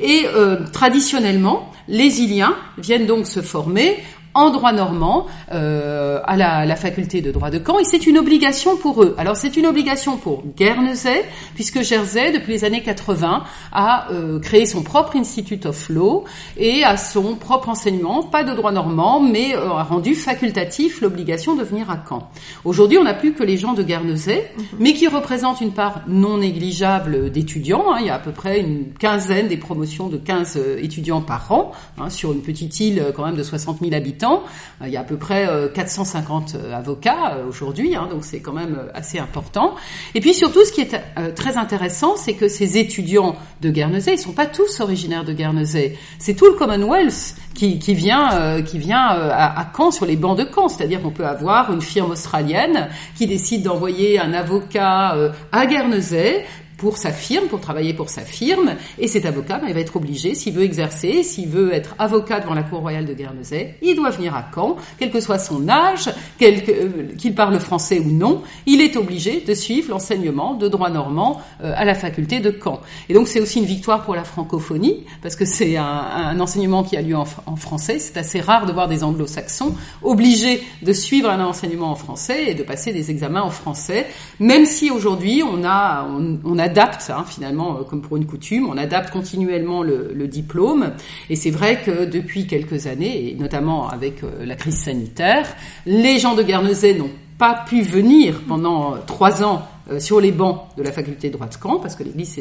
Et 0.00 0.24
euh, 0.26 0.66
traditionnellement, 0.72 1.70
les 1.86 2.20
Iliens 2.20 2.56
viennent 2.78 3.06
donc 3.06 3.26
se 3.26 3.40
former 3.40 3.98
en 4.34 4.50
droit 4.50 4.72
normand 4.72 5.26
euh, 5.52 6.20
à 6.24 6.36
la, 6.36 6.64
la 6.64 6.76
faculté 6.76 7.20
de 7.20 7.30
droit 7.30 7.50
de 7.50 7.60
Caen 7.64 7.78
et 7.78 7.84
c'est 7.84 8.06
une 8.06 8.18
obligation 8.18 8.76
pour 8.76 9.02
eux. 9.02 9.14
Alors 9.18 9.36
c'est 9.36 9.56
une 9.56 9.66
obligation 9.66 10.16
pour 10.16 10.42
Guernesey 10.56 11.24
puisque 11.54 11.82
Jersey 11.82 12.32
depuis 12.32 12.52
les 12.52 12.64
années 12.64 12.82
80 12.82 13.44
a 13.72 14.10
euh, 14.12 14.38
créé 14.40 14.66
son 14.66 14.82
propre 14.82 15.16
Institute 15.16 15.66
of 15.66 15.88
Law 15.88 16.24
et 16.56 16.84
a 16.84 16.96
son 16.96 17.34
propre 17.36 17.68
enseignement, 17.68 18.22
pas 18.22 18.44
de 18.44 18.52
droit 18.54 18.72
normand 18.72 19.20
mais 19.20 19.54
euh, 19.54 19.70
a 19.70 19.82
rendu 19.82 20.14
facultatif 20.14 21.00
l'obligation 21.00 21.54
de 21.54 21.62
venir 21.62 21.90
à 21.90 21.98
Caen. 22.08 22.28
Aujourd'hui 22.64 22.98
on 22.98 23.04
n'a 23.04 23.14
plus 23.14 23.34
que 23.34 23.42
les 23.42 23.56
gens 23.56 23.74
de 23.74 23.82
Guernesey 23.82 24.50
mais 24.78 24.94
qui 24.94 25.08
représentent 25.08 25.60
une 25.60 25.72
part 25.72 26.02
non 26.08 26.38
négligeable 26.38 27.30
d'étudiants. 27.30 27.92
hein. 27.92 27.98
Il 28.00 28.06
y 28.06 28.10
a 28.10 28.14
à 28.14 28.18
peu 28.18 28.32
près 28.32 28.60
une 28.60 28.92
quinzaine 28.98 29.48
des 29.48 29.56
promotions 29.56 30.08
de 30.08 30.16
15 30.16 30.54
euh, 30.56 30.78
étudiants 30.82 31.20
par 31.20 31.50
an 31.52 31.72
hein, 31.98 32.08
sur 32.10 32.32
une 32.32 32.40
petite 32.40 32.78
île 32.80 33.00
euh, 33.00 33.12
quand 33.12 33.24
même 33.24 33.36
de 33.36 33.42
60 33.42 33.80
000 33.80 33.94
habitants. 33.94 34.21
Euh, 34.22 34.86
Il 34.86 34.92
y 34.92 34.96
a 34.96 35.00
à 35.00 35.04
peu 35.04 35.16
près 35.16 35.48
euh, 35.48 35.68
450 35.68 36.54
euh, 36.54 36.74
avocats 36.76 37.34
euh, 37.34 37.48
aujourd'hui, 37.48 37.94
hein, 37.96 38.08
donc 38.10 38.24
c'est 38.24 38.40
quand 38.40 38.52
même 38.52 38.78
assez 38.94 39.18
important. 39.18 39.74
Et 40.14 40.20
puis 40.20 40.34
surtout, 40.34 40.64
ce 40.64 40.72
qui 40.72 40.80
est 40.82 41.34
très 41.34 41.56
intéressant, 41.56 42.16
c'est 42.16 42.34
que 42.34 42.48
ces 42.48 42.78
étudiants 42.78 43.36
de 43.60 43.70
Guernesey, 43.70 44.14
ils 44.14 44.18
sont 44.18 44.32
pas 44.32 44.46
tous 44.46 44.80
originaires 44.80 45.24
de 45.24 45.32
Guernesey. 45.32 45.96
C'est 46.18 46.34
tout 46.34 46.46
le 46.46 46.52
Commonwealth 46.52 47.36
qui, 47.54 47.76
vient, 47.94 48.62
qui 48.62 48.78
vient 48.78 48.98
à, 48.98 49.60
à 49.60 49.72
Caen 49.76 49.90
sur 49.90 50.06
les 50.06 50.16
bancs 50.16 50.36
de 50.36 50.46
Caen. 50.52 50.68
C'est-à-dire 50.68 51.02
qu'on 51.02 51.10
peut 51.10 51.26
avoir 51.26 51.72
une 51.72 51.82
firme 51.82 52.10
australienne 52.10 52.88
qui 53.16 53.26
décide 53.26 53.62
d'envoyer 53.62 54.18
un 54.18 54.32
avocat 54.32 55.16
à 55.52 55.66
Guernesey 55.66 56.44
pour 56.82 56.96
sa 56.98 57.12
firme, 57.12 57.46
pour 57.46 57.60
travailler 57.60 57.94
pour 57.94 58.08
sa 58.10 58.22
firme, 58.22 58.74
et 58.98 59.06
cet 59.06 59.24
avocat, 59.24 59.58
ben, 59.58 59.68
il 59.68 59.74
va 59.74 59.78
être 59.78 59.94
obligé, 59.94 60.34
s'il 60.34 60.52
veut 60.52 60.64
exercer, 60.64 61.22
s'il 61.22 61.48
veut 61.48 61.72
être 61.72 61.94
avocat 62.00 62.40
devant 62.40 62.54
la 62.54 62.64
Cour 62.64 62.80
royale 62.80 63.06
de 63.06 63.14
Guernesey, 63.14 63.76
il 63.82 63.94
doit 63.94 64.10
venir 64.10 64.34
à 64.34 64.44
Caen, 64.52 64.74
quel 64.98 65.12
que 65.12 65.20
soit 65.20 65.38
son 65.38 65.68
âge, 65.68 66.10
quel 66.38 66.64
que- 66.64 66.72
euh, 66.72 66.88
qu'il 67.16 67.36
parle 67.36 67.60
français 67.60 68.00
ou 68.00 68.10
non, 68.10 68.42
il 68.66 68.80
est 68.80 68.96
obligé 68.96 69.42
de 69.46 69.54
suivre 69.54 69.90
l'enseignement 69.90 70.54
de 70.54 70.66
droit 70.66 70.90
normand 70.90 71.40
euh, 71.62 71.72
à 71.76 71.84
la 71.84 71.94
faculté 71.94 72.40
de 72.40 72.50
Caen. 72.62 72.80
Et 73.08 73.14
donc 73.14 73.28
c'est 73.28 73.38
aussi 73.40 73.60
une 73.60 73.64
victoire 73.76 74.02
pour 74.02 74.16
la 74.16 74.24
francophonie, 74.24 75.04
parce 75.22 75.36
que 75.36 75.44
c'est 75.44 75.76
un, 75.76 75.84
un 75.84 76.40
enseignement 76.40 76.82
qui 76.82 76.96
a 76.96 77.02
lieu 77.02 77.14
en, 77.16 77.22
fr- 77.24 77.44
en 77.46 77.54
français, 77.54 78.00
c'est 78.00 78.16
assez 78.16 78.40
rare 78.40 78.66
de 78.66 78.72
voir 78.72 78.88
des 78.88 79.04
anglo-saxons 79.04 79.76
obligés 80.02 80.60
de 80.82 80.92
suivre 80.92 81.30
un 81.30 81.44
enseignement 81.44 81.92
en 81.92 81.96
français 81.96 82.50
et 82.50 82.54
de 82.54 82.64
passer 82.64 82.92
des 82.92 83.12
examens 83.12 83.42
en 83.42 83.50
français, 83.50 84.06
même 84.40 84.66
si 84.66 84.90
aujourd'hui 84.90 85.44
on 85.44 85.62
a 85.64 86.08
on, 86.10 86.38
on 86.44 86.58
adapte 86.72 87.10
hein, 87.10 87.24
finalement 87.28 87.78
euh, 87.78 87.82
comme 87.84 88.00
pour 88.00 88.16
une 88.16 88.26
coutume, 88.26 88.66
on 88.68 88.78
adapte 88.78 89.10
continuellement 89.10 89.82
le, 89.82 90.26
diplôme. 90.26 90.92
Et 91.28 91.36
c'est 91.36 91.50
vrai 91.50 91.82
que 91.84 92.06
depuis 92.06 92.46
quelques 92.46 92.86
années 92.86 93.30
et 93.30 93.34
notamment 93.34 93.88
avec 93.88 94.22
euh, 94.22 94.46
la 94.46 94.54
crise 94.54 94.76
sanitaire, 94.76 95.46
les 95.84 96.18
gens 96.18 96.34
de 96.34 96.42
Guernesey 96.42 96.94
n'ont 96.94 97.10
pas 97.42 97.64
pu 97.68 97.82
venir 97.82 98.42
pendant 98.46 98.94
euh, 98.94 98.98
trois 99.04 99.42
ans 99.42 99.62
euh, 99.90 99.98
sur 99.98 100.20
les 100.20 100.30
bancs 100.30 100.58
de 100.76 100.82
la 100.84 100.92
faculté 100.92 101.26
de 101.28 101.32
droit 101.36 101.48
de 101.48 101.56
Caen 101.60 101.80
parce 101.80 101.96
que 101.96 102.04
l'église, 102.04 102.38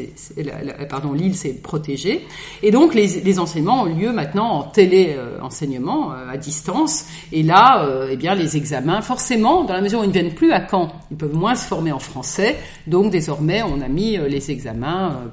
pardon, 0.88 1.12
l'île 1.12 1.34
s'est 1.34 1.54
protégée 1.54 2.24
et 2.62 2.70
donc 2.70 2.94
les, 2.94 3.08
les 3.28 3.38
enseignements 3.40 3.82
ont 3.82 3.86
lieu 4.00 4.12
maintenant 4.12 4.48
en 4.58 4.62
télé 4.62 5.16
euh, 5.18 5.40
enseignement 5.42 6.12
euh, 6.12 6.30
à 6.34 6.36
distance 6.36 7.04
et 7.32 7.42
là, 7.42 7.84
euh, 7.84 8.10
eh 8.12 8.16
bien 8.16 8.36
les 8.36 8.56
examens, 8.56 9.00
forcément, 9.02 9.64
dans 9.64 9.74
la 9.74 9.80
mesure 9.80 9.98
où 10.00 10.04
ils 10.04 10.08
ne 10.08 10.12
viennent 10.12 10.34
plus 10.36 10.52
à 10.52 10.60
Caen, 10.70 10.92
ils 11.10 11.16
peuvent 11.16 11.34
moins 11.34 11.56
se 11.56 11.66
former 11.66 11.90
en 11.90 11.98
français, 11.98 12.56
donc 12.86 13.10
désormais 13.10 13.60
on 13.64 13.80
a 13.80 13.88
mis 13.88 14.16
euh, 14.16 14.28
les 14.28 14.52
examens 14.52 15.06
euh, 15.10 15.28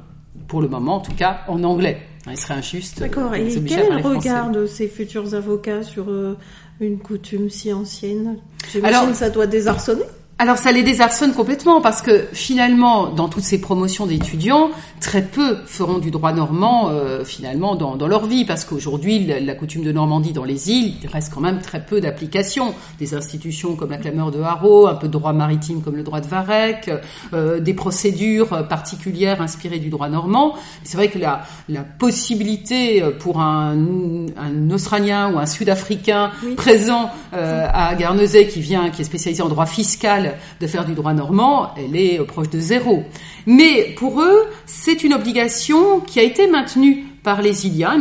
pour 0.47 0.61
le 0.63 0.67
moment 0.67 0.95
en 0.95 1.01
tout 1.01 1.13
cas 1.13 1.41
en 1.47 1.63
anglais. 1.63 1.97
Hein, 2.25 2.31
Il 2.31 2.37
serait 2.37 2.55
injuste. 2.55 2.97
euh, 3.01 3.05
D'accord. 3.07 3.35
Et 3.35 3.47
quel 3.67 3.79
est 3.81 3.89
le 4.01 4.01
regard 4.07 4.49
de 4.49 4.65
ces 4.65 4.87
futurs 4.87 5.33
avocats 5.35 5.83
sur 5.83 6.09
euh, 6.09 6.35
une 6.79 6.99
coutume 6.99 7.49
si 7.49 7.73
ancienne 7.73 8.27
Alors- 8.27 8.41
J'imagine 8.71 9.09
que 9.11 9.17
ça 9.17 9.29
doit 9.29 9.47
désarçonner. 9.47 10.03
Alors 10.39 10.57
ça 10.57 10.71
les 10.71 10.83
désarçonne 10.83 11.33
complètement 11.33 11.81
parce 11.81 12.01
que 12.01 12.27
finalement, 12.31 13.07
dans 13.07 13.27
toutes 13.27 13.43
ces 13.43 13.59
promotions 13.59 14.05
d'étudiants, 14.05 14.71
très 15.01 15.21
peu 15.21 15.57
feront 15.65 15.97
du 15.97 16.11
droit 16.11 16.31
normand 16.31 16.89
euh, 16.89 17.25
finalement 17.25 17.75
dans, 17.75 17.97
dans, 17.97 18.07
leur 18.07 18.25
vie 18.25 18.45
parce 18.45 18.63
qu'aujourd'hui, 18.63 19.25
la, 19.25 19.53
coutume 19.53 19.83
de 19.83 19.91
Normandie 19.91 20.31
dans 20.31 20.45
les 20.45 20.71
îles, 20.71 20.93
il 21.03 21.09
reste 21.09 21.33
quand 21.33 21.41
même 21.41 21.59
très 21.59 21.85
peu 21.85 21.99
d'applications. 21.99 22.73
Des 22.99 23.15
institutions 23.15 23.75
comme 23.75 23.91
la 23.91 23.97
clameur 23.97 24.31
de 24.31 24.39
Haro, 24.39 24.87
un 24.87 24.95
peu 24.95 25.07
de 25.07 25.11
droit 25.11 25.33
maritime 25.33 25.81
comme 25.81 25.97
le 25.97 26.03
droit 26.03 26.21
de 26.21 26.27
Varec, 26.27 26.89
euh, 27.33 27.59
des 27.59 27.73
procédures 27.73 28.65
particulières 28.69 29.41
inspirées 29.41 29.79
du 29.79 29.89
droit 29.89 30.07
normand. 30.07 30.55
C'est 30.85 30.95
vrai 30.95 31.09
que 31.09 31.19
la, 31.19 31.43
la 31.67 31.81
possibilité 31.81 33.03
pour 33.19 33.41
un, 33.41 33.75
un 34.37 34.71
Australien 34.71 35.33
ou 35.33 35.39
un 35.39 35.45
Sud-Africain 35.45 36.31
présent 36.55 37.09
euh, 37.33 37.67
à 37.71 37.93
Guernesey 37.95 38.47
qui 38.47 38.61
vient, 38.61 38.89
qui 38.89 39.01
est 39.01 39.05
spécialisé 39.05 39.43
en 39.43 39.49
droit 39.49 39.65
fiscal 39.65 40.28
de 40.59 40.67
faire 40.67 40.85
du 40.85 40.93
droit 40.93 41.13
normand, 41.13 41.71
elle 41.77 41.95
est 41.95 42.19
proche 42.25 42.49
de 42.49 42.59
zéro. 42.59 43.03
Mais 43.45 43.95
pour 43.97 44.21
eux, 44.21 44.47
c'est 44.65 45.03
une 45.03 45.13
obligation 45.13 45.99
qui 45.99 46.19
a 46.19 46.23
été 46.23 46.47
maintenue 46.47 47.05
par 47.23 47.41
les 47.41 47.67
Iliens 47.67 47.99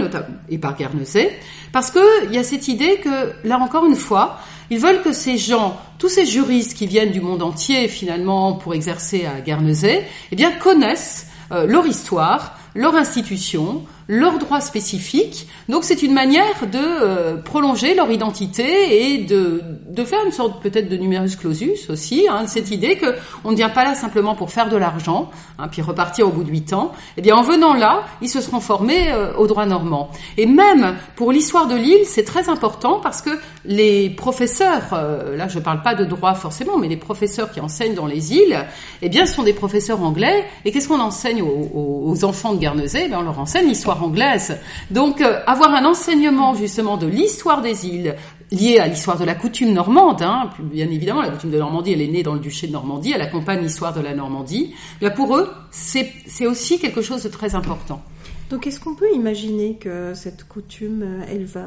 et 0.49 0.59
par 0.59 0.77
Guernesey, 0.77 1.31
parce 1.73 1.91
qu'il 1.91 2.33
y 2.33 2.38
a 2.38 2.45
cette 2.45 2.69
idée 2.69 2.99
que, 3.03 3.33
là 3.45 3.59
encore 3.59 3.85
une 3.87 3.97
fois, 3.97 4.38
ils 4.71 4.79
veulent 4.79 5.03
que 5.03 5.12
ces 5.12 5.38
gens, 5.38 5.77
tous 5.99 6.09
ces 6.09 6.27
juristes 6.27 6.77
qui 6.77 6.87
viennent 6.87 7.11
du 7.11 7.21
monde 7.21 7.43
entier 7.43 7.88
finalement 7.88 8.53
pour 8.53 8.75
exercer 8.75 9.27
à 9.27 9.41
Guernesey, 9.41 10.05
eh 10.31 10.37
bien 10.37 10.53
connaissent 10.53 11.29
euh, 11.53 11.67
leur 11.67 11.87
histoire, 11.87 12.59
leur 12.75 12.95
institution, 12.95 13.85
leurs 14.09 14.38
droits 14.38 14.62
spécifiques. 14.62 15.47
Donc 15.68 15.85
c'est 15.85 16.03
une 16.03 16.14
manière 16.14 16.66
de 16.66 16.79
euh, 16.79 17.37
prolonger 17.37 17.94
leur 17.94 18.11
identité 18.11 19.12
et 19.12 19.18
de, 19.18 19.62
de 19.88 20.05
faire 20.05 20.25
une 20.25 20.33
sorte 20.33 20.62
peut-être 20.62 20.88
de 20.88 20.97
numerus 20.97 21.37
clausus 21.37 21.90
aussi, 21.90 22.27
hein, 22.29 22.47
cette 22.47 22.71
idée 22.71 22.97
que 22.97 23.14
on 23.44 23.51
ne 23.51 23.57
vient 23.57 23.68
pas 23.68 23.85
là 23.85 23.94
simplement 23.94 24.35
pour 24.35 24.51
faire 24.51 24.71
de 24.71 24.77
l'argent, 24.77 25.31
hein, 25.59 25.68
puis 25.68 25.83
repartir 25.83 26.27
au 26.27 26.31
bout 26.31 26.42
de 26.42 26.51
huit 26.51 26.73
ans. 26.73 26.92
Eh 27.18 27.23
bien 27.23 27.37
en 27.37 27.42
venant 27.42 27.75
là, 27.75 28.05
ils 28.23 28.31
se 28.31 28.40
seront 28.40 28.61
formés 28.61 29.12
euh, 29.12 29.37
au 29.37 29.47
droit 29.47 29.66
normand. 29.66 30.11
Et 30.38 30.47
même 30.47 30.97
pour 31.14 31.31
l'histoire 31.31 31.66
de 31.66 31.77
l'île, 31.77 32.05
c'est 32.07 32.25
très 32.25 32.49
important 32.49 33.01
parce 33.03 33.21
que 33.21 33.31
les 33.66 34.09
professeurs, 34.09 34.94
euh, 34.94 35.37
là 35.37 35.49
je 35.49 35.59
ne 35.59 35.64
parle 35.64 35.83
pas 35.83 35.94
de 35.94 36.05
droit 36.05 36.35
forcément, 36.35 36.79
mais 36.79 36.88
les 36.88 36.97
professeurs 36.97 37.51
qui 37.51 37.61
enseignent 37.61 37.94
dans 37.94 38.07
les 38.07 38.33
îles, 38.33 38.64
eh 39.03 39.09
bien 39.11 39.27
sont 39.27 39.42
des 39.42 39.53
professeurs 39.53 40.03
anglais. 40.03 40.47
Et 40.64 40.73
qu'est-ce 40.73 40.88
qu'on 40.88 41.01
enseigne 41.01 41.42
aux, 41.42 41.71
aux, 41.75 42.25
enfants 42.25 42.55
de 42.55 42.59
Guernesey? 42.59 43.03
Eh 43.05 43.09
bien, 43.09 43.18
On 43.18 43.23
leur 43.23 43.38
enseigne 43.38 43.68
l'histoire 43.68 43.98
anglaise. 44.03 44.59
Donc 44.91 45.21
euh, 45.21 45.41
avoir 45.47 45.75
un 45.75 45.85
enseignement 45.85 46.55
justement 46.55 46.97
de 46.97 47.07
l'histoire 47.07 47.63
des 47.63 47.87
îles 47.87 48.17
lié 48.51 48.79
à 48.79 48.87
l'histoire 48.87 49.19
de 49.19 49.25
la 49.25 49.35
coutume 49.35 49.73
normande, 49.73 50.23
hein, 50.23 50.51
bien 50.59 50.91
évidemment 50.91 51.23
la 51.23 51.31
coutume 51.31 51.51
de 51.51 51.59
Normandie 51.59 51.93
elle 51.93 52.01
est 52.01 52.09
née 52.09 52.23
dans 52.23 52.35
le 52.35 52.41
duché 52.41 52.67
de 52.67 52.73
Normandie, 52.73 53.13
elle 53.15 53.21
accompagne 53.21 53.61
l'histoire 53.61 53.93
de 53.93 54.01
la 54.01 54.15
Normandie, 54.15 54.75
là 55.01 55.11
pour 55.11 55.37
eux 55.37 55.51
c'est 55.71 56.47
aussi 56.47 56.79
quelque 56.79 57.03
chose 57.03 57.23
de 57.23 57.29
très 57.29 57.55
important. 57.55 58.03
Donc 58.51 58.67
est-ce 58.67 58.81
qu'on 58.81 58.95
peut 58.95 59.13
imaginer 59.15 59.75
que 59.75 60.15
cette 60.15 60.49
coutume 60.49 61.03
euh, 61.03 61.27
elle 61.31 61.45
va 61.45 61.67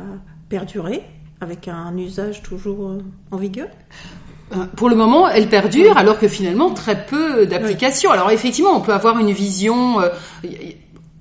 perdurer 0.50 1.04
avec 1.40 1.68
un 1.68 1.96
usage 1.98 2.42
toujours 2.42 2.90
euh, 2.90 3.04
en 3.30 3.38
vigueur? 3.38 3.68
Pour 4.76 4.90
le 4.90 4.98
moment, 4.98 5.30
elle 5.30 5.48
perdure, 5.48 5.98
alors 5.98 6.20
que 6.20 6.28
finalement 6.28 6.72
très 6.72 7.06
peu 7.06 7.46
d'applications. 7.46 8.12
Alors 8.12 8.32
effectivement, 8.32 8.76
on 8.76 8.82
peut 8.82 8.94
avoir 8.94 9.18
une 9.18 9.32
vision. 9.32 10.02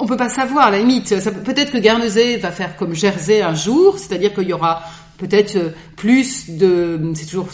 On 0.01 0.07
peut 0.07 0.17
pas 0.17 0.31
savoir, 0.31 0.69
à 0.69 0.71
la 0.71 0.79
limite. 0.79 1.15
Peut-être 1.45 1.71
que 1.71 1.79
Guernesey 1.79 2.39
va 2.39 2.51
faire 2.51 2.77
comme 2.77 2.95
Jersey 2.95 3.43
un 3.43 3.55
jour, 3.55 3.99
c'est-à-dire 3.99 4.33
qu'il 4.33 4.49
y 4.49 4.53
aura 4.55 4.83
peut-être 5.19 5.75
plus 5.97 6.49
de. 6.49 7.13
C'est 7.15 7.27
toujours 7.27 7.49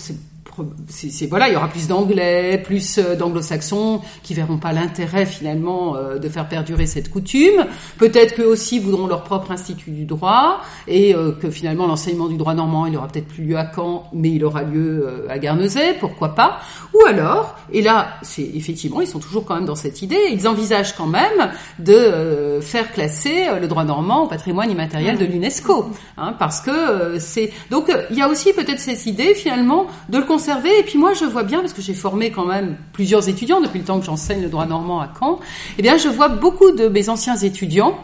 c'est 0.88 1.26
voilà, 1.26 1.48
il 1.48 1.54
y 1.54 1.56
aura 1.56 1.68
plus 1.68 1.88
d'anglais, 1.88 2.58
plus 2.58 2.98
euh, 2.98 3.16
d'anglo-saxons 3.16 4.00
qui 4.22 4.34
verront 4.34 4.58
pas 4.58 4.72
l'intérêt 4.72 5.26
finalement 5.26 5.96
euh, 5.96 6.18
de 6.18 6.28
faire 6.28 6.48
perdurer 6.48 6.86
cette 6.86 7.10
coutume. 7.10 7.66
Peut-être 7.98 8.34
qu'eux 8.34 8.46
aussi 8.46 8.78
voudront 8.78 9.06
leur 9.06 9.24
propre 9.24 9.50
institut 9.52 9.90
du 9.90 10.04
droit 10.04 10.60
et 10.86 11.14
euh, 11.14 11.32
que 11.32 11.50
finalement 11.50 11.86
l'enseignement 11.86 12.28
du 12.28 12.36
droit 12.36 12.54
normand 12.54 12.86
il 12.86 12.96
aura 12.96 13.08
peut-être 13.08 13.28
plus 13.28 13.44
lieu 13.44 13.56
à 13.56 13.70
Caen, 13.74 14.08
mais 14.12 14.30
il 14.30 14.44
aura 14.44 14.62
lieu 14.62 15.26
à 15.28 15.38
Guernesey, 15.38 15.96
pourquoi 16.00 16.34
pas 16.34 16.60
Ou 16.94 17.06
alors, 17.06 17.56
et 17.72 17.82
là 17.82 18.16
c'est 18.22 18.48
effectivement 18.54 19.00
ils 19.00 19.06
sont 19.06 19.20
toujours 19.20 19.44
quand 19.44 19.54
même 19.54 19.66
dans 19.66 19.74
cette 19.74 20.02
idée, 20.02 20.18
ils 20.32 20.46
envisagent 20.48 20.94
quand 20.94 21.06
même 21.06 21.50
de 21.78 22.60
faire 22.60 22.92
classer 22.92 23.46
le 23.60 23.66
droit 23.68 23.84
normand 23.84 24.24
au 24.24 24.28
patrimoine 24.28 24.70
immatériel 24.70 25.18
de 25.18 25.24
l'UNESCO, 25.24 25.90
hein, 26.16 26.34
parce 26.38 26.60
que 26.60 27.18
c'est 27.18 27.52
donc 27.70 27.92
il 28.10 28.16
y 28.16 28.22
a 28.22 28.28
aussi 28.28 28.52
peut-être 28.52 28.80
cette 28.80 29.06
idée 29.06 29.34
finalement 29.34 29.86
de 30.08 30.18
le 30.18 30.24
et 30.48 30.82
puis 30.84 30.98
moi, 30.98 31.12
je 31.14 31.24
vois 31.24 31.42
bien, 31.42 31.60
parce 31.60 31.72
que 31.72 31.82
j'ai 31.82 31.94
formé 31.94 32.30
quand 32.30 32.44
même 32.44 32.76
plusieurs 32.92 33.28
étudiants 33.28 33.60
depuis 33.60 33.78
le 33.78 33.84
temps 33.84 33.98
que 33.98 34.06
j'enseigne 34.06 34.42
le 34.42 34.48
droit 34.48 34.66
normand 34.66 35.00
à 35.00 35.12
Caen, 35.18 35.40
eh 35.78 35.82
bien, 35.82 35.96
je 35.96 36.08
vois 36.08 36.28
beaucoup 36.28 36.72
de 36.72 36.88
mes 36.88 37.08
anciens 37.08 37.36
étudiants 37.36 37.98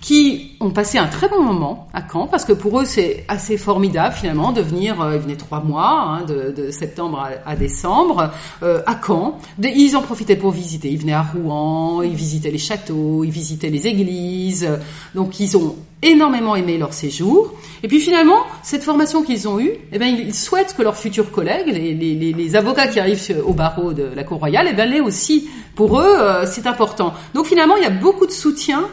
qui 0.00 0.56
ont 0.60 0.70
passé 0.70 0.98
un 0.98 1.06
très 1.06 1.28
bon 1.28 1.42
moment 1.42 1.88
à 1.92 2.02
Caen, 2.10 2.26
parce 2.26 2.44
que 2.44 2.52
pour 2.52 2.80
eux 2.80 2.84
c'est 2.84 3.24
assez 3.28 3.56
formidable 3.56 4.14
finalement 4.14 4.52
de 4.52 4.60
venir, 4.60 5.00
euh, 5.00 5.16
ils 5.16 5.20
venaient 5.20 5.36
trois 5.36 5.60
mois, 5.60 5.90
hein, 5.90 6.24
de, 6.24 6.52
de, 6.56 6.70
septembre 6.70 7.28
à, 7.44 7.56
décembre, 7.56 8.30
euh, 8.62 8.82
à 8.86 8.98
Caen. 9.04 9.38
ils 9.62 9.96
en 9.96 10.02
profitaient 10.02 10.36
pour 10.36 10.50
visiter, 10.50 10.90
ils 10.90 10.98
venaient 10.98 11.12
à 11.12 11.22
Rouen, 11.22 12.02
ils 12.02 12.14
visitaient 12.14 12.50
les 12.50 12.58
châteaux, 12.58 13.24
ils 13.24 13.30
visitaient 13.30 13.70
les 13.70 13.86
églises, 13.86 14.68
donc 15.14 15.40
ils 15.40 15.56
ont 15.56 15.76
énormément 16.02 16.56
aimé 16.56 16.78
leur 16.78 16.92
séjour. 16.92 17.52
Et 17.82 17.88
puis 17.88 18.00
finalement, 18.00 18.44
cette 18.62 18.82
formation 18.82 19.22
qu'ils 19.22 19.48
ont 19.48 19.58
eue, 19.58 19.72
eh 19.92 19.98
bien, 19.98 20.08
ils 20.08 20.34
souhaitent 20.34 20.74
que 20.76 20.82
leurs 20.82 20.96
futurs 20.96 21.30
collègues, 21.30 21.68
les, 21.68 21.94
les, 21.94 22.32
les 22.32 22.56
avocats 22.56 22.86
qui 22.86 23.00
arrivent 23.00 23.42
au 23.44 23.52
barreau 23.52 23.92
de 23.92 24.04
la 24.14 24.24
Cour 24.24 24.38
royale, 24.38 24.68
eh 24.70 24.74
bien, 24.74 24.86
l'aient 24.86 25.00
aussi. 25.00 25.48
Pour 25.74 26.00
eux, 26.00 26.16
euh, 26.18 26.46
c'est 26.46 26.66
important. 26.66 27.14
Donc 27.34 27.46
finalement, 27.46 27.76
il 27.76 27.82
y 27.82 27.86
a 27.86 27.90
beaucoup 27.90 28.26
de 28.26 28.32
soutien 28.32 28.84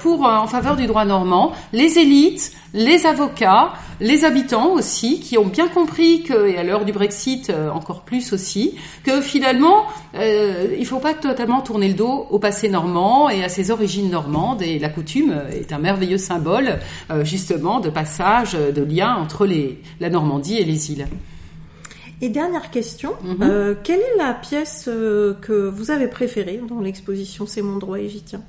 pour 0.00 0.26
euh, 0.26 0.30
en 0.30 0.46
faveur 0.46 0.76
du 0.76 0.86
droit 0.86 1.04
normand, 1.04 1.52
les 1.72 1.98
élites, 1.98 2.52
les 2.74 3.06
avocats, 3.06 3.72
les 4.00 4.24
habitants 4.24 4.72
aussi, 4.72 5.20
qui 5.20 5.38
ont 5.38 5.46
bien 5.46 5.68
compris 5.68 6.22
que, 6.22 6.48
et 6.48 6.56
à 6.56 6.62
l'heure 6.62 6.84
du 6.84 6.92
Brexit 6.92 7.50
euh, 7.50 7.70
encore 7.70 8.02
plus 8.02 8.32
aussi, 8.32 8.76
que 9.04 9.20
finalement 9.20 9.86
euh, 10.14 10.74
il 10.78 10.86
faut 10.86 10.98
pas 10.98 11.14
totalement 11.14 11.60
tourner 11.60 11.88
le 11.88 11.94
dos 11.94 12.26
au 12.30 12.38
passé 12.38 12.68
normand 12.68 13.28
et 13.28 13.44
à 13.44 13.48
ses 13.48 13.70
origines 13.70 14.10
normandes. 14.10 14.62
Et 14.62 14.78
la 14.78 14.88
coutume 14.88 15.34
est 15.52 15.72
un 15.72 15.78
merveilleux 15.78 16.18
symbole 16.18 16.78
justement 17.22 17.80
de 17.80 17.90
passage, 17.90 18.52
de 18.52 18.82
lien 18.82 19.14
entre 19.16 19.46
les, 19.46 19.80
la 20.00 20.10
Normandie 20.10 20.58
et 20.58 20.64
les 20.64 20.92
îles. 20.92 21.06
Et 22.22 22.28
dernière 22.28 22.70
question, 22.70 23.14
mhm. 23.22 23.36
euh, 23.40 23.74
quelle 23.82 24.00
est 24.00 24.18
la 24.18 24.34
pièce 24.34 24.84
euh, 24.88 25.32
que 25.40 25.70
vous 25.70 25.90
avez 25.90 26.06
préférée 26.06 26.60
dans 26.68 26.80
l'exposition 26.80 27.46
C'est 27.46 27.62
mon 27.62 27.78
droit 27.78 27.98
et 27.98 28.10
j'y 28.10 28.20
tiens 28.20 28.42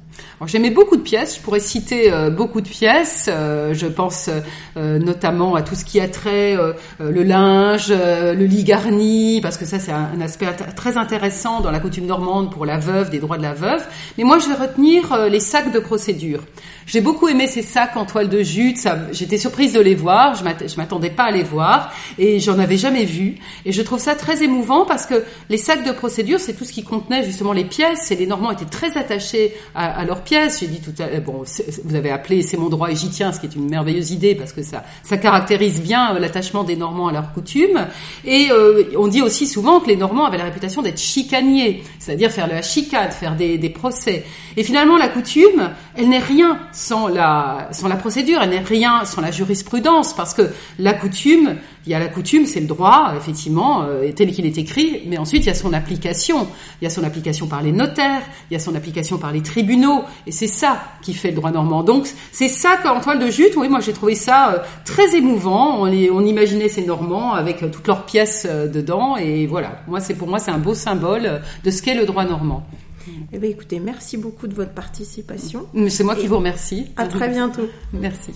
J'aimais 0.46 0.72
beaucoup 0.72 0.98
de 0.98 1.02
pièces, 1.02 1.38
je 1.38 1.42
pourrais 1.42 1.62
citer 1.62 2.12
euh, 2.12 2.30
beaucoup 2.30 2.60
de 2.60 2.68
pièces, 2.68 3.30
je 3.30 3.88
pense 3.88 4.30
notamment 4.76 5.56
à 5.56 5.62
tout 5.62 5.74
ce 5.74 5.86
qui 5.86 6.02
a 6.02 6.10
trait 6.10 6.58
le 7.00 7.24
linge, 7.24 7.90
le 7.90 8.44
lit 8.46 8.66
garni, 8.66 9.40
parce 9.42 9.58
que 9.58 9.66
ça 9.66 9.80
c'est 9.80 9.94
un, 9.94 10.20
aspect 10.20 10.48
très 10.76 10.98
intéressant 10.98 11.62
dans 11.62 11.72
la 11.72 11.80
coutume 11.80 12.06
normande 12.06 12.52
pour 12.52 12.66
la 12.66 12.78
veuve, 12.78 13.10
des 13.10 13.20
droits 13.20 13.38
de 13.38 13.44
la 13.44 13.54
veuve. 13.54 13.84
Mais 14.18 14.26
moi 14.26 14.38
je 14.38 14.48
vais 14.50 14.56
retenir 14.56 15.30
les 15.30 15.40
sacs 15.40 15.72
de 15.72 15.80
procédure. 15.80 16.42
J'ai 16.86 17.02
beaucoup 17.02 17.30
aimé 17.30 17.48
ces 17.48 17.62
sacs 17.62 17.96
en 17.96 18.06
toile 18.06 18.28
de 18.28 18.44
jute, 18.44 18.86
j'étais 19.14 19.38
surprise 19.38 19.74
de 19.74 19.80
les 19.80 19.96
voir, 19.96 20.36
je 20.36 20.76
m'attendais 20.76 21.10
pas 21.10 21.24
à 21.26 21.32
les 21.32 21.44
voir 21.44 21.94
et 22.18 22.40
j'en 22.40 22.60
avais 22.60 22.78
jamais 22.78 23.06
vu. 23.06 23.38
Et 23.66 23.72
je 23.72 23.82
trouve 23.82 24.00
ça 24.00 24.16
très 24.16 24.44
émouvant 24.44 24.86
parce 24.86 25.06
que 25.06 25.24
les 25.50 25.58
sacs 25.58 25.86
de 25.86 25.92
procédure, 25.92 26.40
c'est 26.40 26.54
tout 26.54 26.66
ce 26.66 26.72
qui 26.72 26.84
contenait 26.84 27.24
justement 27.24 27.54
les 27.54 27.66
pièces. 27.66 28.12
Et 28.12 28.16
les 28.16 28.28
Normands 28.28 28.52
étaient 28.52 28.66
très 28.66 28.98
attachés 28.98 29.54
à, 29.76 30.04
leurs 30.06 30.24
pièces. 30.24 30.60
J'ai 30.60 30.68
dit 30.68 30.82
tout 30.82 30.94
à 31.02 31.08
l'heure, 31.08 31.22
bon, 31.22 31.44
vous 31.84 31.96
avez 31.96 32.12
appelé 32.12 32.42
c'est 32.42 32.58
mon 32.58 32.70
droit 32.70 32.90
tiens, 33.12 33.32
ce 33.32 33.40
qui 33.40 33.46
est 33.46 33.56
une 33.56 33.70
merveilleuse 33.70 34.12
idée 34.12 34.36
parce 34.36 34.54
que 34.54 34.64
ça, 34.64 34.84
ça 35.04 35.18
caractérise 35.18 35.82
bien 35.82 36.16
euh, 36.16 36.20
l'attachement 36.20 36.64
des 36.64 36.76
Normands 36.76 37.08
à 37.08 37.12
leurs 37.12 37.34
coutumes. 37.34 37.88
Et 38.26 38.50
euh, 38.52 38.84
on 38.98 39.08
dit 39.08 39.22
aussi 39.22 39.48
souvent 39.48 39.80
que 39.80 39.88
les 39.88 39.96
Normands 39.96 40.26
avaient 40.26 40.38
la 40.38 40.46
réputation 40.46 40.82
d'être 40.82 41.00
chicaniers, 41.00 41.84
c'est-à-dire 42.00 42.32
faire 42.32 42.48
la 42.48 42.62
chicane, 42.62 43.12
faire 43.12 43.36
des, 43.36 43.58
des 43.58 43.70
procès. 43.70 44.26
Et 44.58 44.64
finalement, 44.64 44.98
la 44.98 45.08
coutume, 45.08 45.72
elle 45.96 46.10
n'est 46.10 46.20
rien 46.20 46.60
sans 46.72 47.08
la, 47.08 47.70
sans 47.72 47.88
la 47.88 47.96
procédure, 47.96 48.42
elle 48.42 48.50
n'est 48.52 48.60
rien 48.60 49.06
sans 49.06 49.22
la 49.22 49.32
jurisprudence 49.32 50.14
parce 50.14 50.34
que 50.34 50.50
la 50.80 50.94
coutume, 50.94 51.58
il 51.86 51.92
y 51.92 51.96
a 51.96 52.00
la 52.00 52.08
coutume, 52.08 52.46
c'est 52.46 52.60
le 52.60 52.68
droit, 52.68 53.14
effectivement, 53.18 53.51
euh, 53.60 54.12
tel 54.12 54.32
qu'il 54.32 54.46
est 54.46 54.58
écrit, 54.58 55.04
mais 55.08 55.18
ensuite 55.18 55.44
il 55.44 55.48
y 55.48 55.52
a 55.52 55.56
son 55.56 55.74
application. 55.74 56.48
Il 56.82 56.86
y 56.86 56.88
a 56.88 56.90
son 56.90 57.04
application 57.04 57.48
par 57.48 57.62
les 57.62 57.72
notaires, 57.72 58.22
il 58.50 58.54
y 58.54 58.56
a 58.56 58.60
son 58.60 58.76
application 58.76 59.18
par 59.18 59.32
les 59.32 59.42
tribunaux, 59.42 60.04
et 60.28 60.32
c'est 60.32 60.48
ça 60.48 60.82
qui 61.02 61.14
fait 61.14 61.30
le 61.30 61.36
droit 61.36 61.52
normand. 61.52 61.84
Donc 61.84 62.08
c'est 62.32 62.48
ça 62.48 62.78
qu'en 62.82 63.00
toile 63.00 63.20
de 63.20 63.30
jute, 63.30 63.56
oui, 63.56 63.70
moi 63.70 63.80
j'ai 63.80 63.94
trouvé 63.94 64.16
ça 64.16 64.54
euh, 64.54 64.58
très 64.86 65.16
émouvant. 65.16 65.82
On, 65.82 65.88
on, 65.88 66.26
imaginait 66.26 66.70
ces 66.70 66.86
Normands 66.86 67.34
avec 67.34 67.64
euh, 67.64 67.70
toutes 67.70 67.88
leurs 67.88 68.06
pièces 68.06 68.46
dedans, 68.46 69.18
et 69.18 69.48
voilà. 69.48 69.82
Moi, 69.88 70.00
c'est 70.00 70.14
pour 70.14 70.28
moi 70.28 70.40
c'est 70.40 70.52
un 70.52 70.60
beau 70.60 70.74
symbole 70.74 71.42
de 71.64 71.72
ce 71.72 71.82
qu'est 71.82 71.96
le 71.96 72.06
droit 72.06 72.26
normand. 72.26 72.66
Eh 73.34 73.40
bien, 73.40 73.50
écoutez, 73.50 73.80
merci 73.80 74.18
beaucoup 74.18 74.48
de 74.48 74.54
votre 74.54 74.74
participation. 74.74 75.68
C'est 75.90 76.04
moi 76.04 76.16
qui 76.16 76.28
vous 76.28 76.38
remercie. 76.38 76.88
À 76.98 77.08
très 77.08 77.30
bientôt. 77.30 77.68
Merci. 77.94 78.32